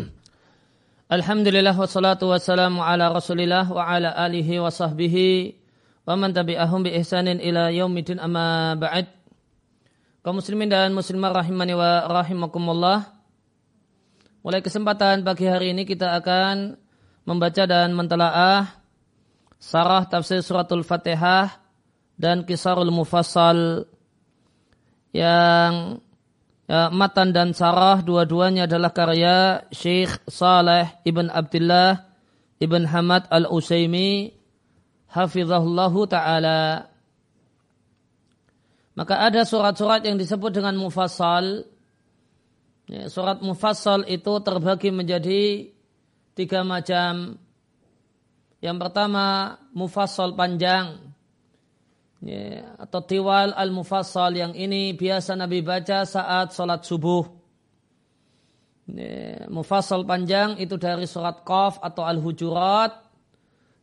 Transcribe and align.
Alhamdulillah 1.16 1.74
wassalatu 1.76 2.32
wassalamu 2.32 2.82
ala 2.82 3.12
rasulillah 3.12 3.68
wa 3.68 3.84
ala 3.84 4.14
alihi 4.16 4.58
wa 4.58 4.72
sahbihi 4.72 5.54
wa 6.04 6.16
man 6.18 6.32
tabi'ahum 6.32 6.84
bi 6.84 6.96
ihsanin 6.98 7.40
ila 7.40 7.70
yaumidin 7.70 8.20
amma 8.20 8.74
ba'd. 8.76 9.08
Kaum 10.24 10.40
muslimin 10.40 10.72
dan 10.72 10.96
muslimah 10.96 11.36
rahimani 11.36 11.76
wa 11.76 12.08
rahimakumullah. 12.08 13.12
Mulai 14.40 14.60
kesempatan 14.60 15.24
pagi 15.24 15.48
hari 15.48 15.72
ini 15.76 15.84
kita 15.84 16.16
akan 16.20 16.76
membaca 17.24 17.64
dan 17.64 17.92
mentelaah 17.96 18.76
sarah 19.56 20.04
tafsir 20.04 20.44
suratul 20.44 20.84
fatihah 20.84 21.56
dan 22.20 22.44
kisarul 22.44 22.92
mufassal 22.92 23.88
yang 25.16 26.00
Ya, 26.64 26.88
matan 26.88 27.36
dan 27.36 27.52
sarah 27.52 28.00
dua-duanya 28.00 28.64
adalah 28.64 28.88
karya 28.88 29.68
Syekh 29.68 30.16
Saleh 30.24 30.96
Ibn 31.04 31.28
Abdullah 31.28 32.08
Ibn 32.56 32.82
Hamad 32.88 33.28
Al-Usaimi 33.28 34.32
Hafizahullahu 35.12 36.08
Ta'ala. 36.08 36.88
Maka 38.96 39.14
ada 39.28 39.44
surat-surat 39.44 40.08
yang 40.08 40.16
disebut 40.16 40.56
dengan 40.56 40.72
mufassal. 40.80 41.68
Ya, 42.88 43.12
Surat 43.12 43.44
mufassal 43.44 44.08
itu 44.08 44.32
terbagi 44.40 44.88
menjadi 44.88 45.68
tiga 46.32 46.64
macam. 46.64 47.36
Yang 48.64 48.76
pertama 48.80 49.60
mufassal 49.76 50.32
panjang 50.32 51.13
ya, 52.24 52.74
atau 52.80 53.04
tiwal 53.04 53.52
al-mufassal 53.52 54.32
yang 54.32 54.56
ini 54.56 54.96
biasa 54.96 55.36
Nabi 55.36 55.60
baca 55.60 56.08
saat 56.08 56.56
sholat 56.56 56.82
subuh. 56.88 57.28
Ya, 58.88 59.44
mufassal 59.52 60.08
panjang 60.08 60.56
itu 60.60 60.76
dari 60.80 61.04
surat 61.04 61.44
Qaf 61.44 61.80
atau 61.84 62.04
al-hujurat 62.04 62.92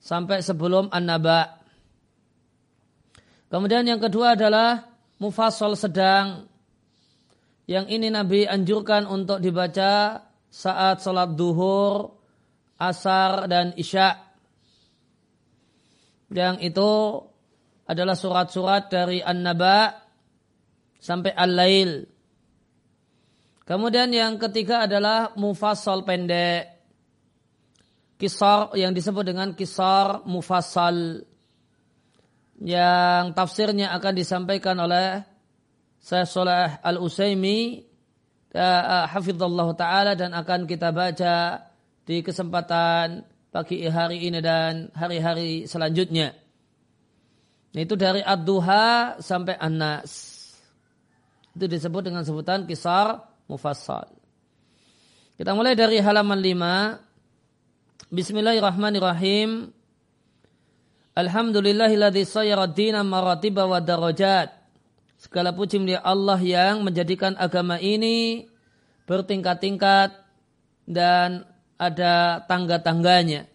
sampai 0.01 0.41
sebelum 0.41 0.89
an-naba. 0.89 1.61
Kemudian 3.49 3.85
yang 3.85 4.01
kedua 4.01 4.33
adalah 4.33 4.89
mufassal 5.21 5.77
sedang. 5.77 6.49
Yang 7.69 7.85
ini 7.93 8.07
Nabi 8.09 8.49
anjurkan 8.49 9.05
untuk 9.05 9.37
dibaca 9.37 10.25
saat 10.51 10.99
sholat 10.99 11.37
duhur, 11.37 12.19
asar, 12.75 13.47
dan 13.47 13.71
isya. 13.77 14.17
Yang 16.31 16.55
itu 16.73 16.91
adalah 17.91 18.15
surat-surat 18.15 18.87
dari 18.87 19.19
An-Naba 19.19 19.91
sampai 20.95 21.35
Al-Lail. 21.35 22.07
Kemudian 23.67 24.07
yang 24.15 24.39
ketiga 24.39 24.87
adalah 24.87 25.35
mufassal 25.35 26.07
pendek. 26.07 26.79
Kisar 28.15 28.71
yang 28.79 28.95
disebut 28.95 29.27
dengan 29.27 29.51
kisar 29.51 30.23
mufassal. 30.23 31.27
Yang 32.61 33.25
tafsirnya 33.35 33.91
akan 33.97 34.13
disampaikan 34.15 34.77
oleh 34.79 35.25
Syekh 35.99 36.29
Saleh 36.29 36.79
Al-Usaimi 36.79 37.91
uh, 38.53 39.05
hafizallah 39.09 39.67
taala 39.73 40.13
dan 40.13 40.33
akan 40.37 40.69
kita 40.69 40.93
baca 40.93 41.65
di 42.05 42.21
kesempatan 42.21 43.25
pagi 43.49 43.83
hari 43.89 44.29
ini 44.29 44.39
dan 44.39 44.89
hari-hari 44.93 45.65
selanjutnya. 45.65 46.40
Itu 47.71 47.95
dari 47.95 48.19
ad-duha 48.19 49.15
sampai 49.23 49.55
an-nas. 49.55 50.39
Itu 51.55 51.67
disebut 51.71 52.03
dengan 52.03 52.23
sebutan 52.27 52.67
kisar 52.67 53.23
mufassal. 53.47 54.11
Kita 55.39 55.55
mulai 55.55 55.75
dari 55.75 55.99
halaman 55.99 56.39
5. 56.39 58.11
Bismillahirrahmanirrahim. 58.11 59.71
Alhamdulillahilladzi 61.11 62.23
sayyara 62.23 62.71
dina 62.71 63.03
maratiba 63.03 63.67
wa 63.67 63.83
darajat. 63.83 64.51
Segala 65.19 65.51
puji 65.51 65.79
milik 65.79 65.99
Allah 66.03 66.39
yang 66.39 66.83
menjadikan 66.87 67.35
agama 67.35 67.79
ini 67.79 68.47
bertingkat-tingkat 69.07 70.15
dan 70.87 71.43
ada 71.75 72.43
tangga-tangganya. 72.47 73.50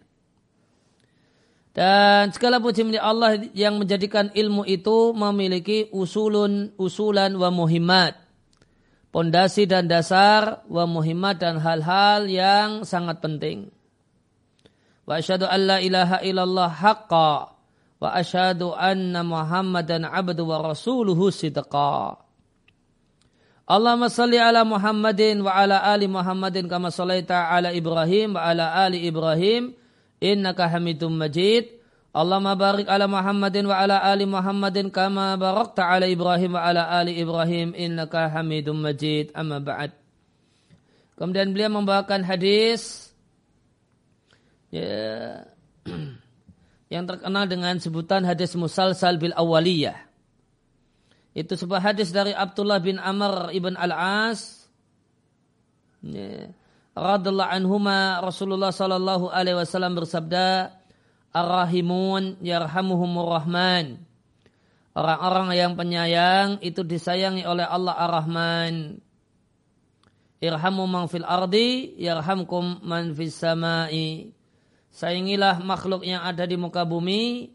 Dan 1.77 2.33
segala 2.33 2.57
puji 2.57 2.81
milik 2.81 2.97
Allah 3.05 3.37
yang 3.53 3.77
menjadikan 3.77 4.33
ilmu 4.33 4.65
itu 4.65 5.13
memiliki 5.13 5.93
usulun, 5.93 6.73
usulan 6.73 7.37
wa 7.37 7.53
muhimmat. 7.53 8.17
Pondasi 9.13 9.69
dan 9.69 9.85
dasar 9.85 10.65
wa 10.65 10.89
muhimmat 10.89 11.37
dan 11.37 11.61
hal-hal 11.61 12.25
yang 12.25 12.81
sangat 12.81 13.21
penting. 13.21 13.69
Wa 15.05 15.21
asyhadu 15.21 15.45
an 15.45 15.61
la 15.69 15.77
ilaha 15.77 16.17
illallah 16.25 16.69
haqqa 16.73 17.31
wa 18.01 18.07
asyhadu 18.09 18.73
anna 18.73 19.21
Muhammadan 19.21 20.09
abdu 20.09 20.49
wa 20.49 20.73
rasuluhu 20.73 21.29
sidqa. 21.29 22.17
Allahumma 23.69 24.09
salli 24.09 24.41
ala 24.41 24.65
Muhammadin 24.65 25.45
wa 25.45 25.53
ala 25.53 25.85
ali 25.85 26.09
Muhammadin 26.09 26.65
kama 26.65 26.89
sallaita 26.89 27.53
ala 27.53 27.69
Ibrahim 27.69 28.33
wa 28.33 28.49
ala 28.49 28.81
ali 28.81 29.05
Ibrahim 29.05 29.77
innaka 30.21 30.69
hamidum 30.69 31.13
majid. 31.15 31.77
Allahumma 32.15 32.57
barik 32.57 32.89
ala 32.89 33.05
Muhammadin 33.05 33.69
wa 33.69 33.77
ala 33.77 34.01
ali 34.01 34.25
Muhammadin 34.25 34.89
kama 34.89 35.37
barakta 35.37 35.85
ala 35.85 36.09
Ibrahim 36.09 36.57
wa 36.57 36.65
ala 36.65 36.89
ali 36.89 37.19
Ibrahim. 37.21 37.77
Innaka 37.77 38.31
hamidum 38.31 38.81
majid. 38.81 39.29
Amma 39.37 39.61
ba'd. 39.61 39.93
Kemudian 41.17 41.49
beliau 41.53 41.73
membawakan 41.73 42.21
hadis 42.21 43.09
ya, 44.69 45.41
yang 46.93 47.09
terkenal 47.09 47.49
dengan 47.49 47.81
sebutan 47.81 48.21
hadis 48.21 48.53
musalsal 48.53 49.17
bil 49.17 49.33
awaliyah. 49.33 49.97
Itu 51.37 51.53
sebuah 51.53 51.93
hadis 51.93 52.09
dari 52.09 52.33
Abdullah 52.33 52.81
bin 52.81 52.97
Amr 52.97 53.53
ibn 53.53 53.77
al-As. 53.77 54.65
Ya, 56.01 56.49
radhiallahu 56.97 57.53
anhuma 57.53 58.17
Rasulullah 58.25 58.73
sallallahu 58.73 59.29
alaihi 59.29 59.61
wasallam 59.61 59.93
bersabda 59.93 60.73
Ar-Rahimun 61.29 62.41
yarhamuhumur 62.41 63.37
Rahman. 63.37 64.01
Orang-orang 64.97 65.53
yang 65.53 65.77
penyayang 65.77 66.57
itu 66.65 66.81
disayangi 66.81 67.45
oleh 67.45 67.61
Allah 67.61 67.93
Ar-Rahman. 67.93 68.97
Irhamu 70.41 70.89
man 70.89 71.05
fil 71.05 71.25
ardi 71.25 71.93
yarhamkum 72.01 72.81
man 72.81 73.13
fis 73.13 73.37
samai. 73.37 74.33
Sayangilah 74.89 75.61
makhluk 75.61 76.01
yang 76.01 76.25
ada 76.25 76.49
di 76.49 76.57
muka 76.57 76.81
bumi. 76.81 77.53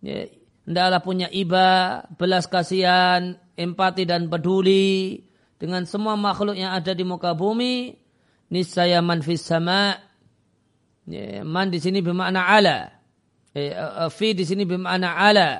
Ya, 0.00 0.32
hendaklah 0.64 1.04
punya 1.04 1.28
iba, 1.28 2.00
belas 2.16 2.48
kasihan, 2.48 3.36
empati 3.52 4.08
dan 4.08 4.32
peduli 4.32 5.28
dengan 5.60 5.84
semua 5.84 6.16
makhluk 6.16 6.56
yang 6.56 6.72
ada 6.72 6.96
di 6.96 7.04
muka 7.04 7.36
bumi 7.36 8.00
niscaya 8.50 8.98
man 9.00 9.22
fis 9.22 9.46
sama 9.46 9.96
ya, 11.06 11.46
man 11.46 11.70
di 11.70 11.78
sini 11.78 12.02
bermakna 12.02 12.44
ala. 12.44 12.90
Eh, 13.54 13.74
uh, 13.74 14.10
fi 14.10 14.34
di 14.34 14.42
sini 14.42 14.66
bermakna 14.66 15.14
ala. 15.14 15.50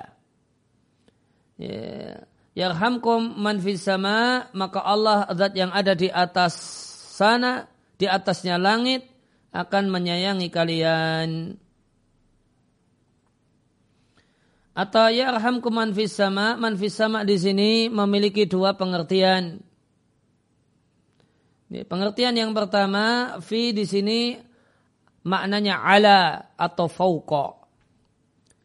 Ya, 1.57 2.23
yarhamkum 2.59 3.39
man 3.39 3.63
fis 3.63 3.87
sama 3.87 4.51
maka 4.53 4.83
Allah 4.83 5.31
zat 5.39 5.55
yang 5.55 5.71
ada 5.71 5.95
di 5.95 6.11
atas 6.11 6.55
sana 7.15 7.71
di 7.97 8.11
atasnya 8.11 8.59
langit 8.59 9.07
akan 9.55 9.91
menyayangi 9.91 10.51
kalian. 10.51 11.59
Atau 14.71 15.11
yarhamkum 15.11 15.75
man 15.75 15.91
fis 15.95 16.15
sama 16.15 16.59
man 16.59 16.75
fis 16.75 16.95
sama 16.95 17.23
di 17.23 17.39
sini 17.39 17.91
memiliki 17.91 18.47
dua 18.47 18.75
pengertian 18.75 19.70
pengertian 21.71 22.35
yang 22.35 22.51
pertama, 22.51 23.39
fi 23.39 23.71
di 23.71 23.87
sini 23.87 24.35
maknanya 25.23 25.87
ala 25.87 26.51
atau 26.59 26.91
fauqa. 26.91 27.63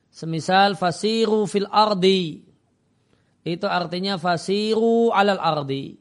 Semisal 0.10 0.74
fasiru 0.74 1.46
fil 1.46 1.70
ardi. 1.70 2.42
Itu 3.46 3.70
artinya 3.70 4.18
fasiru 4.18 5.14
alal 5.14 5.38
ardi. 5.38 5.94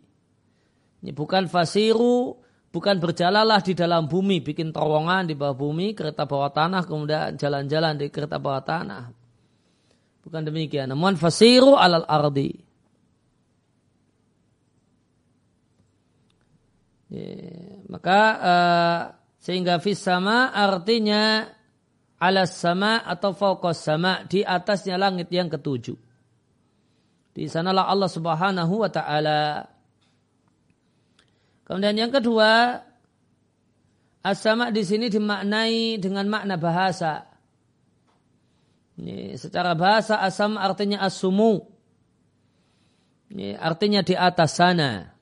Ini 1.05 1.13
bukan 1.13 1.45
fasiru, 1.45 2.41
bukan 2.73 2.97
berjalanlah 2.97 3.61
di 3.61 3.77
dalam 3.77 4.09
bumi, 4.09 4.41
bikin 4.41 4.73
terowongan 4.73 5.29
di 5.29 5.37
bawah 5.37 5.53
bumi, 5.53 5.93
kereta 5.93 6.25
bawah 6.25 6.49
tanah, 6.49 6.89
kemudian 6.89 7.37
jalan-jalan 7.37 8.01
di 8.01 8.09
kereta 8.09 8.41
bawah 8.41 8.65
tanah. 8.65 9.13
Bukan 10.25 10.41
demikian. 10.41 10.89
Namun 10.89 11.21
fasiru 11.21 11.77
alal 11.77 12.09
ardi. 12.09 12.64
Maka 17.89 18.21
uh, 18.41 19.01
sehingga 19.39 19.79
fis 19.79 20.01
sama 20.03 20.51
artinya 20.51 21.47
alas 22.19 22.57
sama 22.57 23.05
atau 23.05 23.37
fokus 23.37 23.85
sama 23.85 24.25
di 24.27 24.43
atasnya 24.43 24.99
langit 24.99 25.31
yang 25.31 25.47
ketujuh. 25.47 25.97
Di 27.35 27.45
sanalah 27.51 27.87
Allah 27.87 28.11
Subhanahu 28.11 28.75
wa 28.83 28.91
taala. 28.91 29.69
Kemudian 31.65 31.97
yang 31.97 32.13
kedua 32.13 32.83
As-sama 34.25 34.73
di 34.73 34.81
sini 34.81 35.13
dimaknai 35.13 36.01
dengan 36.01 36.25
makna 36.25 36.57
bahasa. 36.57 37.29
Ini, 38.97 39.37
secara 39.37 39.77
bahasa 39.77 40.17
asam 40.25 40.57
artinya 40.57 41.05
asumu. 41.05 41.61
Ini, 43.29 43.61
artinya 43.61 44.01
di 44.01 44.17
atas 44.17 44.57
sana. 44.57 45.13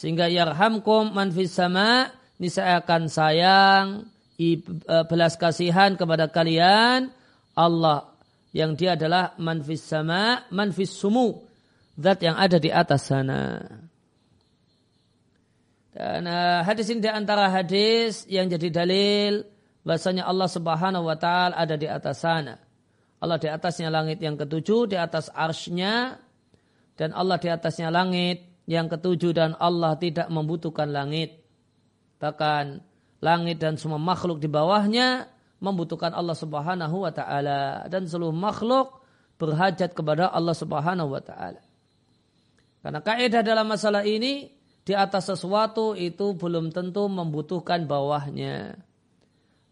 Sehingga 0.00 0.32
yarhamkum 0.32 1.12
man 1.12 1.28
fis 1.28 1.52
sama 1.52 2.08
ini 2.40 2.48
saya 2.48 2.80
akan 2.80 3.12
sayang 3.12 4.08
e, 4.40 4.56
belas 5.04 5.36
kasihan 5.36 5.92
kepada 5.92 6.32
kalian 6.32 7.12
Allah 7.52 8.08
yang 8.56 8.80
dia 8.80 8.96
adalah 8.96 9.36
manfis 9.36 9.84
sama 9.84 10.48
manfis 10.48 10.96
sumu 10.96 11.44
zat 12.00 12.24
yang 12.24 12.40
ada 12.40 12.56
di 12.56 12.72
atas 12.72 13.12
sana. 13.12 13.60
Dan 15.90 16.24
uh, 16.24 16.64
hadis 16.64 16.88
ini 16.88 17.04
di 17.04 17.10
antara 17.10 17.50
hadis 17.52 18.24
yang 18.30 18.48
jadi 18.48 18.72
dalil 18.72 19.44
bahasanya 19.84 20.24
Allah 20.24 20.48
Subhanahu 20.48 21.04
wa 21.04 21.18
taala 21.20 21.54
ada 21.54 21.76
di 21.76 21.84
atas 21.84 22.24
sana. 22.24 22.56
Allah 23.20 23.36
di 23.36 23.52
atasnya 23.52 23.92
langit 23.92 24.16
yang 24.24 24.40
ketujuh, 24.40 24.88
di 24.88 24.96
atas 24.96 25.28
arsnya, 25.28 26.16
dan 26.96 27.12
Allah 27.12 27.36
di 27.36 27.52
atasnya 27.52 27.92
langit 27.92 28.49
yang 28.70 28.86
ketujuh 28.86 29.34
dan 29.34 29.58
Allah 29.58 29.98
tidak 29.98 30.30
membutuhkan 30.30 30.94
langit. 30.94 31.42
Bahkan 32.22 32.78
langit 33.18 33.58
dan 33.58 33.74
semua 33.74 33.98
makhluk 33.98 34.38
di 34.38 34.46
bawahnya 34.46 35.26
membutuhkan 35.58 36.14
Allah 36.14 36.38
Subhanahu 36.38 37.02
wa 37.02 37.10
taala 37.10 37.90
dan 37.90 38.06
seluruh 38.06 38.30
makhluk 38.30 39.02
berhajat 39.42 39.90
kepada 39.90 40.30
Allah 40.30 40.54
Subhanahu 40.54 41.10
wa 41.10 41.18
taala. 41.18 41.58
Karena 42.78 43.02
kaidah 43.02 43.42
dalam 43.42 43.66
masalah 43.66 44.06
ini 44.06 44.54
di 44.86 44.94
atas 44.94 45.28
sesuatu 45.34 45.98
itu 45.98 46.38
belum 46.38 46.70
tentu 46.70 47.10
membutuhkan 47.10 47.90
bawahnya. 47.90 48.78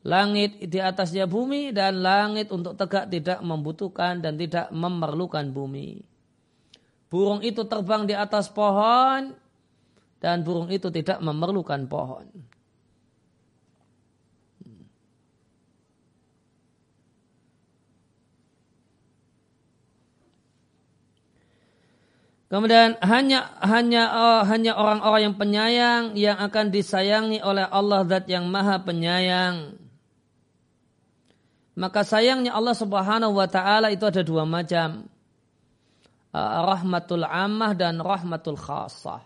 Langit 0.03 0.59
di 0.59 0.79
atasnya 0.83 1.31
bumi 1.31 1.71
dan 1.71 2.03
langit 2.03 2.51
untuk 2.51 2.75
tegak 2.75 3.07
tidak 3.07 3.39
membutuhkan 3.47 4.19
dan 4.19 4.35
tidak 4.35 4.75
memerlukan 4.75 5.55
bumi. 5.55 6.18
Burung 7.09 7.41
itu 7.41 7.65
terbang 7.65 8.05
di 8.05 8.13
atas 8.13 8.53
pohon 8.53 9.33
dan 10.21 10.45
burung 10.45 10.69
itu 10.69 10.93
tidak 10.93 11.19
memerlukan 11.25 11.89
pohon. 11.89 12.29
Kemudian 22.49 22.97
hanya 23.05 23.61
hanya 23.61 24.09
uh, 24.09 24.43
hanya 24.49 24.73
orang-orang 24.73 25.21
yang 25.21 25.37
penyayang 25.37 26.05
yang 26.17 26.39
akan 26.41 26.73
disayangi 26.73 27.45
oleh 27.45 27.69
Allah 27.69 28.09
Zat 28.09 28.25
yang 28.25 28.49
Maha 28.49 28.81
Penyayang. 28.81 29.77
Maka 31.77 32.09
sayangnya 32.09 32.57
Allah 32.57 32.73
Subhanahu 32.73 33.37
wa 33.37 33.45
taala 33.53 33.93
itu 33.93 34.09
ada 34.09 34.25
dua 34.25 34.49
macam. 34.49 35.05
Uh, 36.29 36.61
rahmatul 36.69 37.25
ammah 37.25 37.73
dan 37.73 38.05
rahmatul 38.05 38.61
khasah. 38.61 39.25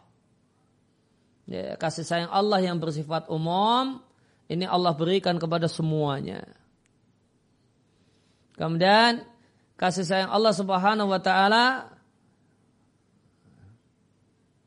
Ya, 1.51 1.75
kasih 1.75 2.07
sayang 2.07 2.31
Allah 2.31 2.63
yang 2.63 2.79
bersifat 2.79 3.27
umum 3.27 3.99
ini 4.47 4.63
Allah 4.63 4.95
berikan 4.95 5.35
kepada 5.35 5.67
semuanya. 5.67 6.47
Kemudian 8.55 9.27
kasih 9.75 10.07
sayang 10.07 10.31
Allah 10.31 10.55
Subhanahu 10.55 11.11
wa 11.11 11.19
taala 11.19 11.91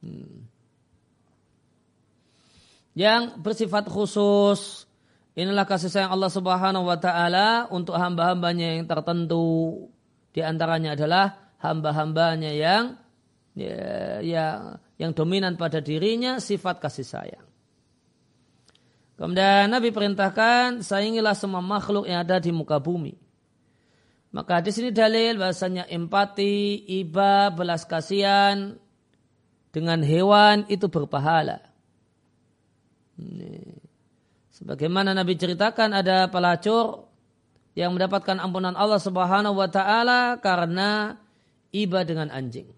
hmm, 0.03 0.43
yang 2.99 3.39
bersifat 3.39 3.87
khusus 3.87 4.85
Inilah 5.35 5.67
kasih 5.67 5.91
sayang 5.91 6.15
Allah 6.15 6.31
Subhanahu 6.31 6.87
wa 6.87 6.95
taala 6.95 7.67
untuk 7.67 7.99
hamba-hambanya 7.99 8.79
yang 8.79 8.87
tertentu. 8.87 9.91
Di 10.31 10.39
antaranya 10.39 10.95
adalah 10.95 11.44
hamba-hambanya 11.71 12.51
yang 12.53 12.97
ya, 13.57 14.21
yang 14.21 14.77
yang 15.01 15.11
dominan 15.11 15.57
pada 15.57 15.81
dirinya 15.81 16.37
sifat 16.37 16.79
kasih 16.79 17.07
sayang. 17.07 17.47
Kemudian 19.15 19.71
Nabi 19.71 19.95
perintahkan 19.95 20.83
sayangilah 20.83 21.35
semua 21.35 21.63
makhluk 21.63 22.03
yang 22.03 22.23
ada 22.23 22.35
di 22.39 22.51
muka 22.51 22.77
bumi. 22.83 23.15
Maka 24.35 24.59
di 24.59 24.75
sini 24.75 24.91
dalil 24.91 25.39
bahasanya 25.39 25.87
empati, 25.87 26.83
iba, 26.99 27.47
belas 27.55 27.87
kasihan 27.87 28.75
dengan 29.71 30.03
hewan 30.03 30.67
itu 30.67 30.91
berpahala. 30.91 31.63
Ini. 33.15 33.79
Sebagaimana 34.51 35.15
Nabi 35.15 35.39
ceritakan 35.39 35.95
ada 35.95 36.27
pelacur 36.27 37.07
yang 37.75 37.95
mendapatkan 37.95 38.39
ampunan 38.39 38.75
Allah 38.75 38.99
Subhanahu 38.99 39.55
wa 39.55 39.67
taala 39.67 40.39
karena 40.39 41.19
iba 41.75 42.07
dengan 42.07 42.31
anjing. 42.31 42.71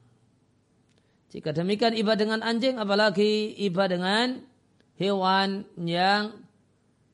Jika 1.29 1.53
demikian 1.53 1.93
iba 1.93 2.17
dengan 2.17 2.41
anjing 2.41 2.81
apalagi 2.81 3.53
iba 3.61 3.85
dengan 3.85 4.41
hewan 4.97 5.69
yang 5.77 6.33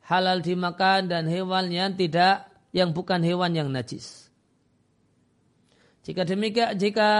halal 0.07 0.39
dimakan 0.39 1.11
dan 1.11 1.27
hewan 1.27 1.67
yang 1.67 1.91
tidak 1.99 2.47
yang 2.71 2.95
bukan 2.95 3.19
hewan 3.19 3.51
yang 3.51 3.67
najis. 3.67 4.31
Jika 6.07 6.23
demikian 6.23 6.79
jika 6.79 7.11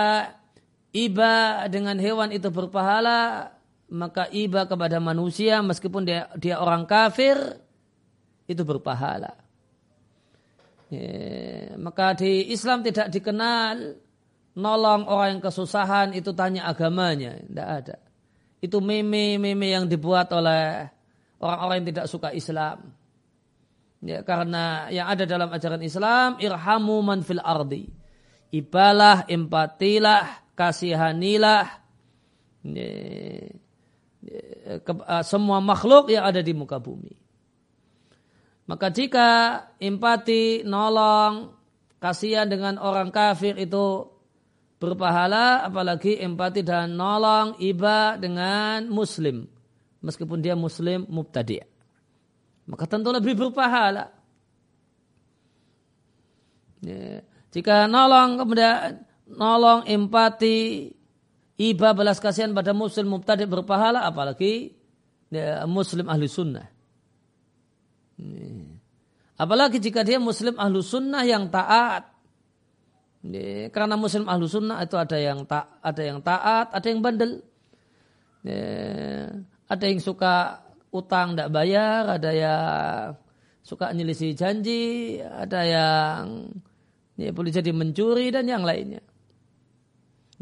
iba 0.95 1.65
dengan 1.67 1.99
hewan 1.99 2.31
itu 2.31 2.47
berpahala 2.47 3.51
maka 3.93 4.25
iba 4.33 4.65
kepada 4.65 4.97
manusia 4.97 5.61
meskipun 5.61 6.07
dia, 6.07 6.25
dia 6.39 6.57
orang 6.57 6.89
kafir 6.89 7.61
itu 8.49 8.63
berpahala. 8.65 9.37
Ya, 10.89 11.73
maka 11.77 12.17
di 12.17 12.53
Islam 12.53 12.85
tidak 12.85 13.09
dikenal 13.09 13.97
nolong 14.57 15.09
orang 15.09 15.37
yang 15.37 15.43
kesusahan 15.43 16.13
itu 16.17 16.31
tanya 16.33 16.69
agamanya, 16.69 17.37
tidak 17.41 17.67
ada. 17.67 17.97
Itu 18.63 18.79
meme-meme 18.79 19.67
yang 19.67 19.85
dibuat 19.89 20.31
oleh 20.31 20.87
orang-orang 21.41 21.83
yang 21.83 21.87
tidak 21.91 22.07
suka 22.07 22.29
Islam. 22.31 22.93
Ya, 24.03 24.19
karena 24.23 24.91
yang 24.91 25.07
ada 25.07 25.23
dalam 25.23 25.47
ajaran 25.51 25.83
Islam 25.83 26.35
irhamu 26.39 26.99
man 27.03 27.23
fil 27.23 27.39
ardi. 27.39 27.87
Ibalah, 28.53 29.25
empatilah, 29.27 30.53
kasihanilah. 30.55 31.65
Ya, 32.63 32.91
Eh, 34.23 34.79
semua 35.27 35.59
makhluk 35.59 36.07
yang 36.07 36.23
ada 36.23 36.39
di 36.39 36.55
muka 36.55 36.79
bumi. 36.79 37.11
Maka 38.63 38.87
jika 38.87 39.29
empati, 39.75 40.63
nolong, 40.63 41.51
kasihan 41.99 42.47
dengan 42.47 42.79
orang 42.79 43.11
kafir 43.11 43.59
itu 43.59 44.07
berpahala, 44.83 45.63
apalagi 45.63 46.19
empati 46.19 46.59
dan 46.59 46.99
nolong, 46.99 47.55
iba 47.63 48.19
dengan 48.19 48.91
muslim. 48.91 49.47
Meskipun 50.03 50.43
dia 50.43 50.59
muslim 50.59 51.07
mubtadi' 51.07 51.63
Maka 52.67 52.83
tentu 52.87 53.11
lebih 53.11 53.39
berpahala. 53.39 54.11
Ya. 56.83 57.23
Jika 57.51 57.87
nolong 57.87 58.39
kemudian 58.39 59.03
nolong 59.27 59.87
empati 59.87 60.91
iba 61.59 61.89
belas 61.95 62.19
kasihan 62.19 62.51
pada 62.51 62.75
muslim 62.75 63.13
mubtadi 63.13 63.47
berpahala 63.47 64.03
apalagi 64.03 64.75
ya, 65.31 65.63
muslim 65.67 66.07
ahli 66.07 66.27
sunnah. 66.27 66.67
Apalagi 69.35 69.77
jika 69.83 70.07
dia 70.07 70.19
muslim 70.23 70.55
ahlu 70.55 70.79
sunnah 70.79 71.23
yang 71.27 71.51
taat. 71.51 72.12
Karena 73.71 73.95
muslim 73.95 74.27
ahlu 74.27 74.51
sunnah 74.51 74.83
itu 74.83 74.99
ada 74.99 75.15
yang 75.15 75.47
tak, 75.47 75.79
ada 75.79 76.01
yang 76.03 76.19
taat, 76.19 76.67
ada 76.75 76.87
yang 76.91 76.99
bandel. 76.99 77.39
Ada 79.71 79.83
yang 79.87 79.99
suka 80.03 80.59
utang 80.91 81.31
tidak 81.31 81.49
bayar, 81.55 82.19
ada 82.19 82.31
yang 82.35 83.15
suka 83.63 83.95
nyelisih 83.95 84.35
janji, 84.35 85.23
ada 85.23 85.63
yang 85.63 86.51
ya, 87.15 87.31
boleh 87.31 87.47
jadi 87.47 87.71
mencuri 87.71 88.27
dan 88.27 88.43
yang 88.43 88.67
lainnya. 88.67 88.99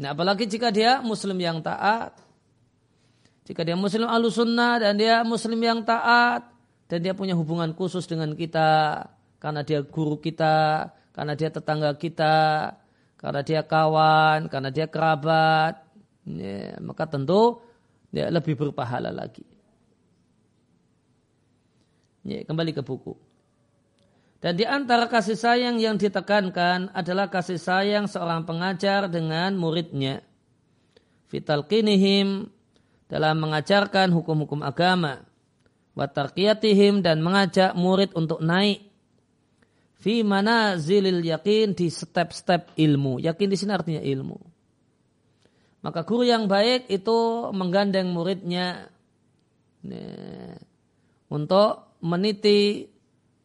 Nah 0.02 0.10
apalagi 0.10 0.50
jika 0.50 0.74
dia 0.74 0.98
muslim 0.98 1.38
yang 1.38 1.62
taat. 1.62 2.18
Jika 3.46 3.62
dia 3.62 3.78
muslim 3.78 4.10
ahlu 4.10 4.26
sunnah 4.26 4.82
dan 4.82 4.98
dia 4.98 5.22
muslim 5.22 5.62
yang 5.62 5.86
taat. 5.86 6.50
Dan 6.90 6.98
dia 7.06 7.14
punya 7.14 7.38
hubungan 7.38 7.70
khusus 7.78 8.10
dengan 8.10 8.34
kita. 8.34 9.06
Karena 9.38 9.62
dia 9.62 9.86
guru 9.86 10.18
kita. 10.18 10.90
Karena 11.12 11.32
dia 11.36 11.52
tetangga 11.52 11.92
kita. 11.96 12.72
Karena 13.20 13.40
dia 13.44 13.62
kawan. 13.62 14.48
Karena 14.48 14.68
dia 14.72 14.88
kerabat. 14.88 15.84
Ya, 16.26 16.76
maka 16.82 17.06
tentu 17.08 17.62
dia 18.12 18.28
lebih 18.28 18.54
berpahala 18.58 19.08
lagi. 19.08 19.44
Ya, 22.22 22.44
kembali 22.44 22.70
ke 22.76 22.84
buku. 22.84 23.16
Dan 24.42 24.58
di 24.58 24.66
antara 24.66 25.06
kasih 25.06 25.38
sayang 25.38 25.78
yang 25.78 25.96
ditekankan 25.98 26.90
adalah 26.92 27.30
kasih 27.30 27.62
sayang 27.62 28.10
seorang 28.10 28.42
pengajar 28.42 29.06
dengan 29.06 29.54
muridnya. 29.54 30.22
Vital 31.30 31.64
kinihim 31.64 32.50
dalam 33.08 33.38
mengajarkan 33.40 34.12
hukum-hukum 34.12 34.60
agama. 34.60 35.24
watarqiyatihim 35.92 37.04
dan 37.04 37.20
mengajak 37.20 37.76
murid 37.76 38.16
untuk 38.16 38.40
naik 38.40 38.91
fi 40.02 40.26
mana 40.26 40.74
zilil 40.82 41.22
yakin 41.22 41.78
di 41.78 41.86
step-step 41.86 42.74
ilmu. 42.74 43.22
Yakin 43.22 43.46
di 43.46 43.56
sini 43.56 43.70
artinya 43.70 44.02
ilmu. 44.02 44.38
Maka 45.86 46.02
guru 46.02 46.26
yang 46.26 46.50
baik 46.50 46.90
itu 46.90 47.50
menggandeng 47.54 48.10
muridnya 48.10 48.90
untuk 51.30 51.98
meniti 52.02 52.90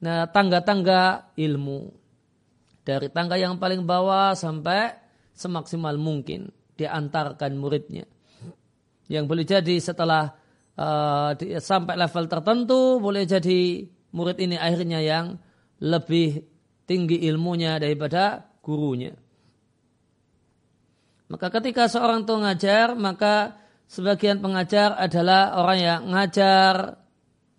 tangga-tangga 0.02 1.34
ilmu. 1.38 1.94
Dari 2.82 3.10
tangga 3.14 3.38
yang 3.38 3.62
paling 3.62 3.86
bawah 3.86 4.34
sampai 4.34 4.98
semaksimal 5.38 5.94
mungkin 6.02 6.50
diantarkan 6.74 7.54
muridnya. 7.54 8.06
Yang 9.10 9.24
boleh 9.30 9.46
jadi 9.46 9.76
setelah 9.82 10.34
uh, 10.78 11.34
sampai 11.58 11.96
level 11.98 12.26
tertentu 12.30 13.02
boleh 13.02 13.24
jadi 13.26 13.86
murid 14.14 14.38
ini 14.40 14.56
akhirnya 14.56 15.00
yang 15.04 15.42
lebih 15.84 16.42
tinggi 16.88 17.28
ilmunya 17.28 17.78
daripada 17.78 18.48
gurunya. 18.64 19.14
Maka 21.28 21.52
ketika 21.52 21.92
seorang 21.92 22.24
itu 22.24 22.36
ngajar, 22.40 22.96
maka 22.96 23.60
sebagian 23.92 24.40
pengajar 24.40 24.96
adalah 24.96 25.60
orang 25.60 25.80
yang 25.80 26.02
ngajar 26.08 26.76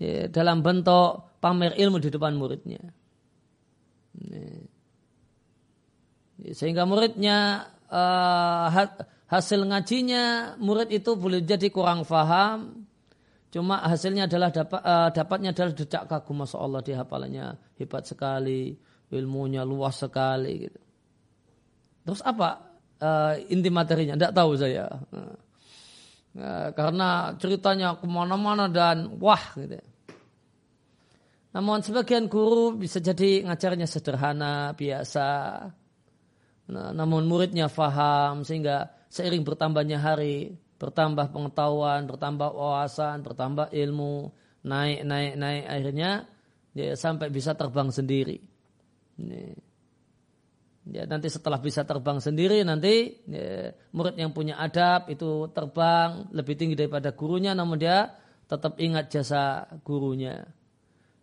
ya, 0.01 0.33
dalam 0.33 0.65
bentuk 0.65 1.37
pamer 1.39 1.77
ilmu 1.77 2.01
di 2.01 2.09
depan 2.09 2.33
muridnya. 2.33 2.81
Sehingga 6.49 6.89
muridnya 6.89 7.69
uh, 7.93 8.67
hasil 9.29 9.61
ngajinya 9.69 10.57
murid 10.57 10.89
itu 10.89 11.13
boleh 11.13 11.45
jadi 11.45 11.69
kurang 11.69 12.09
faham. 12.09 12.89
Cuma 13.53 13.81
hasilnya 13.85 14.29
adalah 14.29 14.49
dapat 14.53 14.81
uh, 14.81 15.09
dapatnya 15.13 15.57
adalah 15.57 15.73
decak 15.73 16.05
kagum 16.09 16.45
masya 16.45 16.57
Allah 16.61 16.81
di 16.85 16.93
hafalannya 16.93 17.68
hebat 17.79 18.05
sekali, 18.05 18.75
ilmunya 19.15 19.63
luas 19.65 20.03
sekali 20.03 20.69
gitu. 20.69 20.81
Terus 22.05 22.21
apa 22.27 22.49
uh, 23.01 23.35
inti 23.49 23.71
materinya? 23.73 24.19
Tidak 24.19 24.35
tahu 24.35 24.51
saya. 24.59 24.87
Uh, 26.37 26.71
karena 26.77 27.35
ceritanya 27.41 27.97
ke 27.97 28.07
mana-mana 28.07 28.69
dan 28.69 29.17
wah 29.19 29.43
gitu. 29.57 29.81
Namun 31.49 31.81
sebagian 31.81 32.29
guru 32.29 32.77
bisa 32.77 33.01
jadi 33.01 33.49
ngajarnya 33.49 33.89
sederhana, 33.89 34.77
biasa. 34.77 35.29
Nah, 36.69 36.93
namun 36.93 37.25
muridnya 37.25 37.73
faham 37.73 38.45
sehingga 38.45 38.93
seiring 39.09 39.41
bertambahnya 39.43 39.97
hari, 39.97 40.53
bertambah 40.77 41.33
pengetahuan, 41.33 42.05
bertambah 42.05 42.53
wawasan, 42.53 43.25
bertambah 43.25 43.73
ilmu, 43.73 44.31
naik, 44.69 45.03
naik, 45.09 45.35
naik, 45.41 45.65
akhirnya 45.65 46.29
dia 46.79 46.95
sampai 46.95 47.27
bisa 47.35 47.59
terbang 47.59 47.91
sendiri. 47.91 48.39
Ya, 50.89 51.05
nanti 51.11 51.27
setelah 51.27 51.59
bisa 51.59 51.83
terbang 51.83 52.23
sendiri 52.23 52.63
nanti 52.63 53.19
ya, 53.27 53.75
murid 53.91 54.15
yang 54.15 54.31
punya 54.31 54.57
adab 54.57 55.11
itu 55.11 55.51
terbang 55.51 56.31
lebih 56.31 56.55
tinggi 56.55 56.79
daripada 56.79 57.11
gurunya 57.13 57.53
namun 57.53 57.77
dia 57.77 58.15
tetap 58.47 58.79
ingat 58.79 59.11
jasa 59.11 59.67
gurunya. 59.83 60.47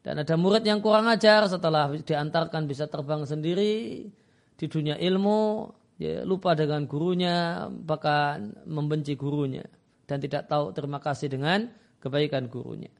Dan 0.06 0.22
ada 0.22 0.38
murid 0.38 0.62
yang 0.62 0.86
kurang 0.86 1.10
ajar 1.10 1.50
setelah 1.50 1.90
diantarkan 1.90 2.70
bisa 2.70 2.86
terbang 2.86 3.26
sendiri 3.26 4.06
di 4.54 4.66
dunia 4.70 5.02
ilmu, 5.02 5.66
ya, 5.98 6.22
lupa 6.22 6.54
dengan 6.54 6.86
gurunya, 6.86 7.66
bahkan 7.72 8.54
membenci 8.70 9.18
gurunya 9.18 9.66
dan 10.06 10.22
tidak 10.22 10.46
tahu 10.46 10.78
terima 10.78 11.02
kasih 11.02 11.34
dengan 11.34 11.66
kebaikan 11.98 12.46
gurunya. 12.54 12.94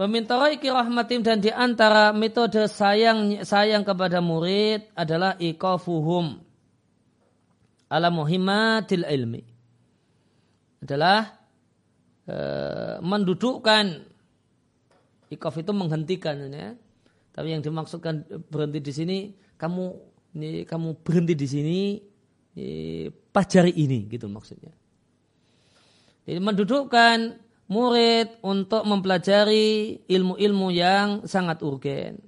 Meminta 0.00 0.40
raiki 0.40 0.72
rahmatim 0.72 1.20
dan 1.20 1.44
di 1.44 1.52
antara 1.52 2.16
metode 2.16 2.64
sayang 2.72 3.44
sayang 3.44 3.84
kepada 3.84 4.24
murid 4.24 4.88
adalah 4.96 5.36
iqafuhum 5.36 6.40
ala 7.92 8.08
muhimmatil 8.08 9.04
ilmi. 9.04 9.44
Adalah 10.80 11.36
e, 12.24 12.36
mendudukkan 13.04 14.08
Ikof 15.30 15.60
itu 15.60 15.70
menghentikan 15.76 16.48
ya. 16.48 16.72
Tapi 17.36 17.52
yang 17.52 17.60
dimaksudkan 17.60 18.24
berhenti 18.48 18.80
di 18.80 18.92
sini 18.96 19.18
kamu 19.60 19.84
ini 20.40 20.64
kamu 20.64 20.96
berhenti 21.04 21.34
di 21.36 21.46
sini 21.46 21.78
ini, 22.56 23.12
pajari 23.12 23.76
ini 23.76 24.08
gitu 24.08 24.32
maksudnya. 24.32 24.72
Jadi 26.24 26.40
mendudukkan 26.40 27.49
murid 27.70 28.42
untuk 28.42 28.82
mempelajari 28.82 30.02
ilmu-ilmu 30.10 30.68
yang 30.74 31.08
sangat 31.24 31.62
urgen. 31.62 32.18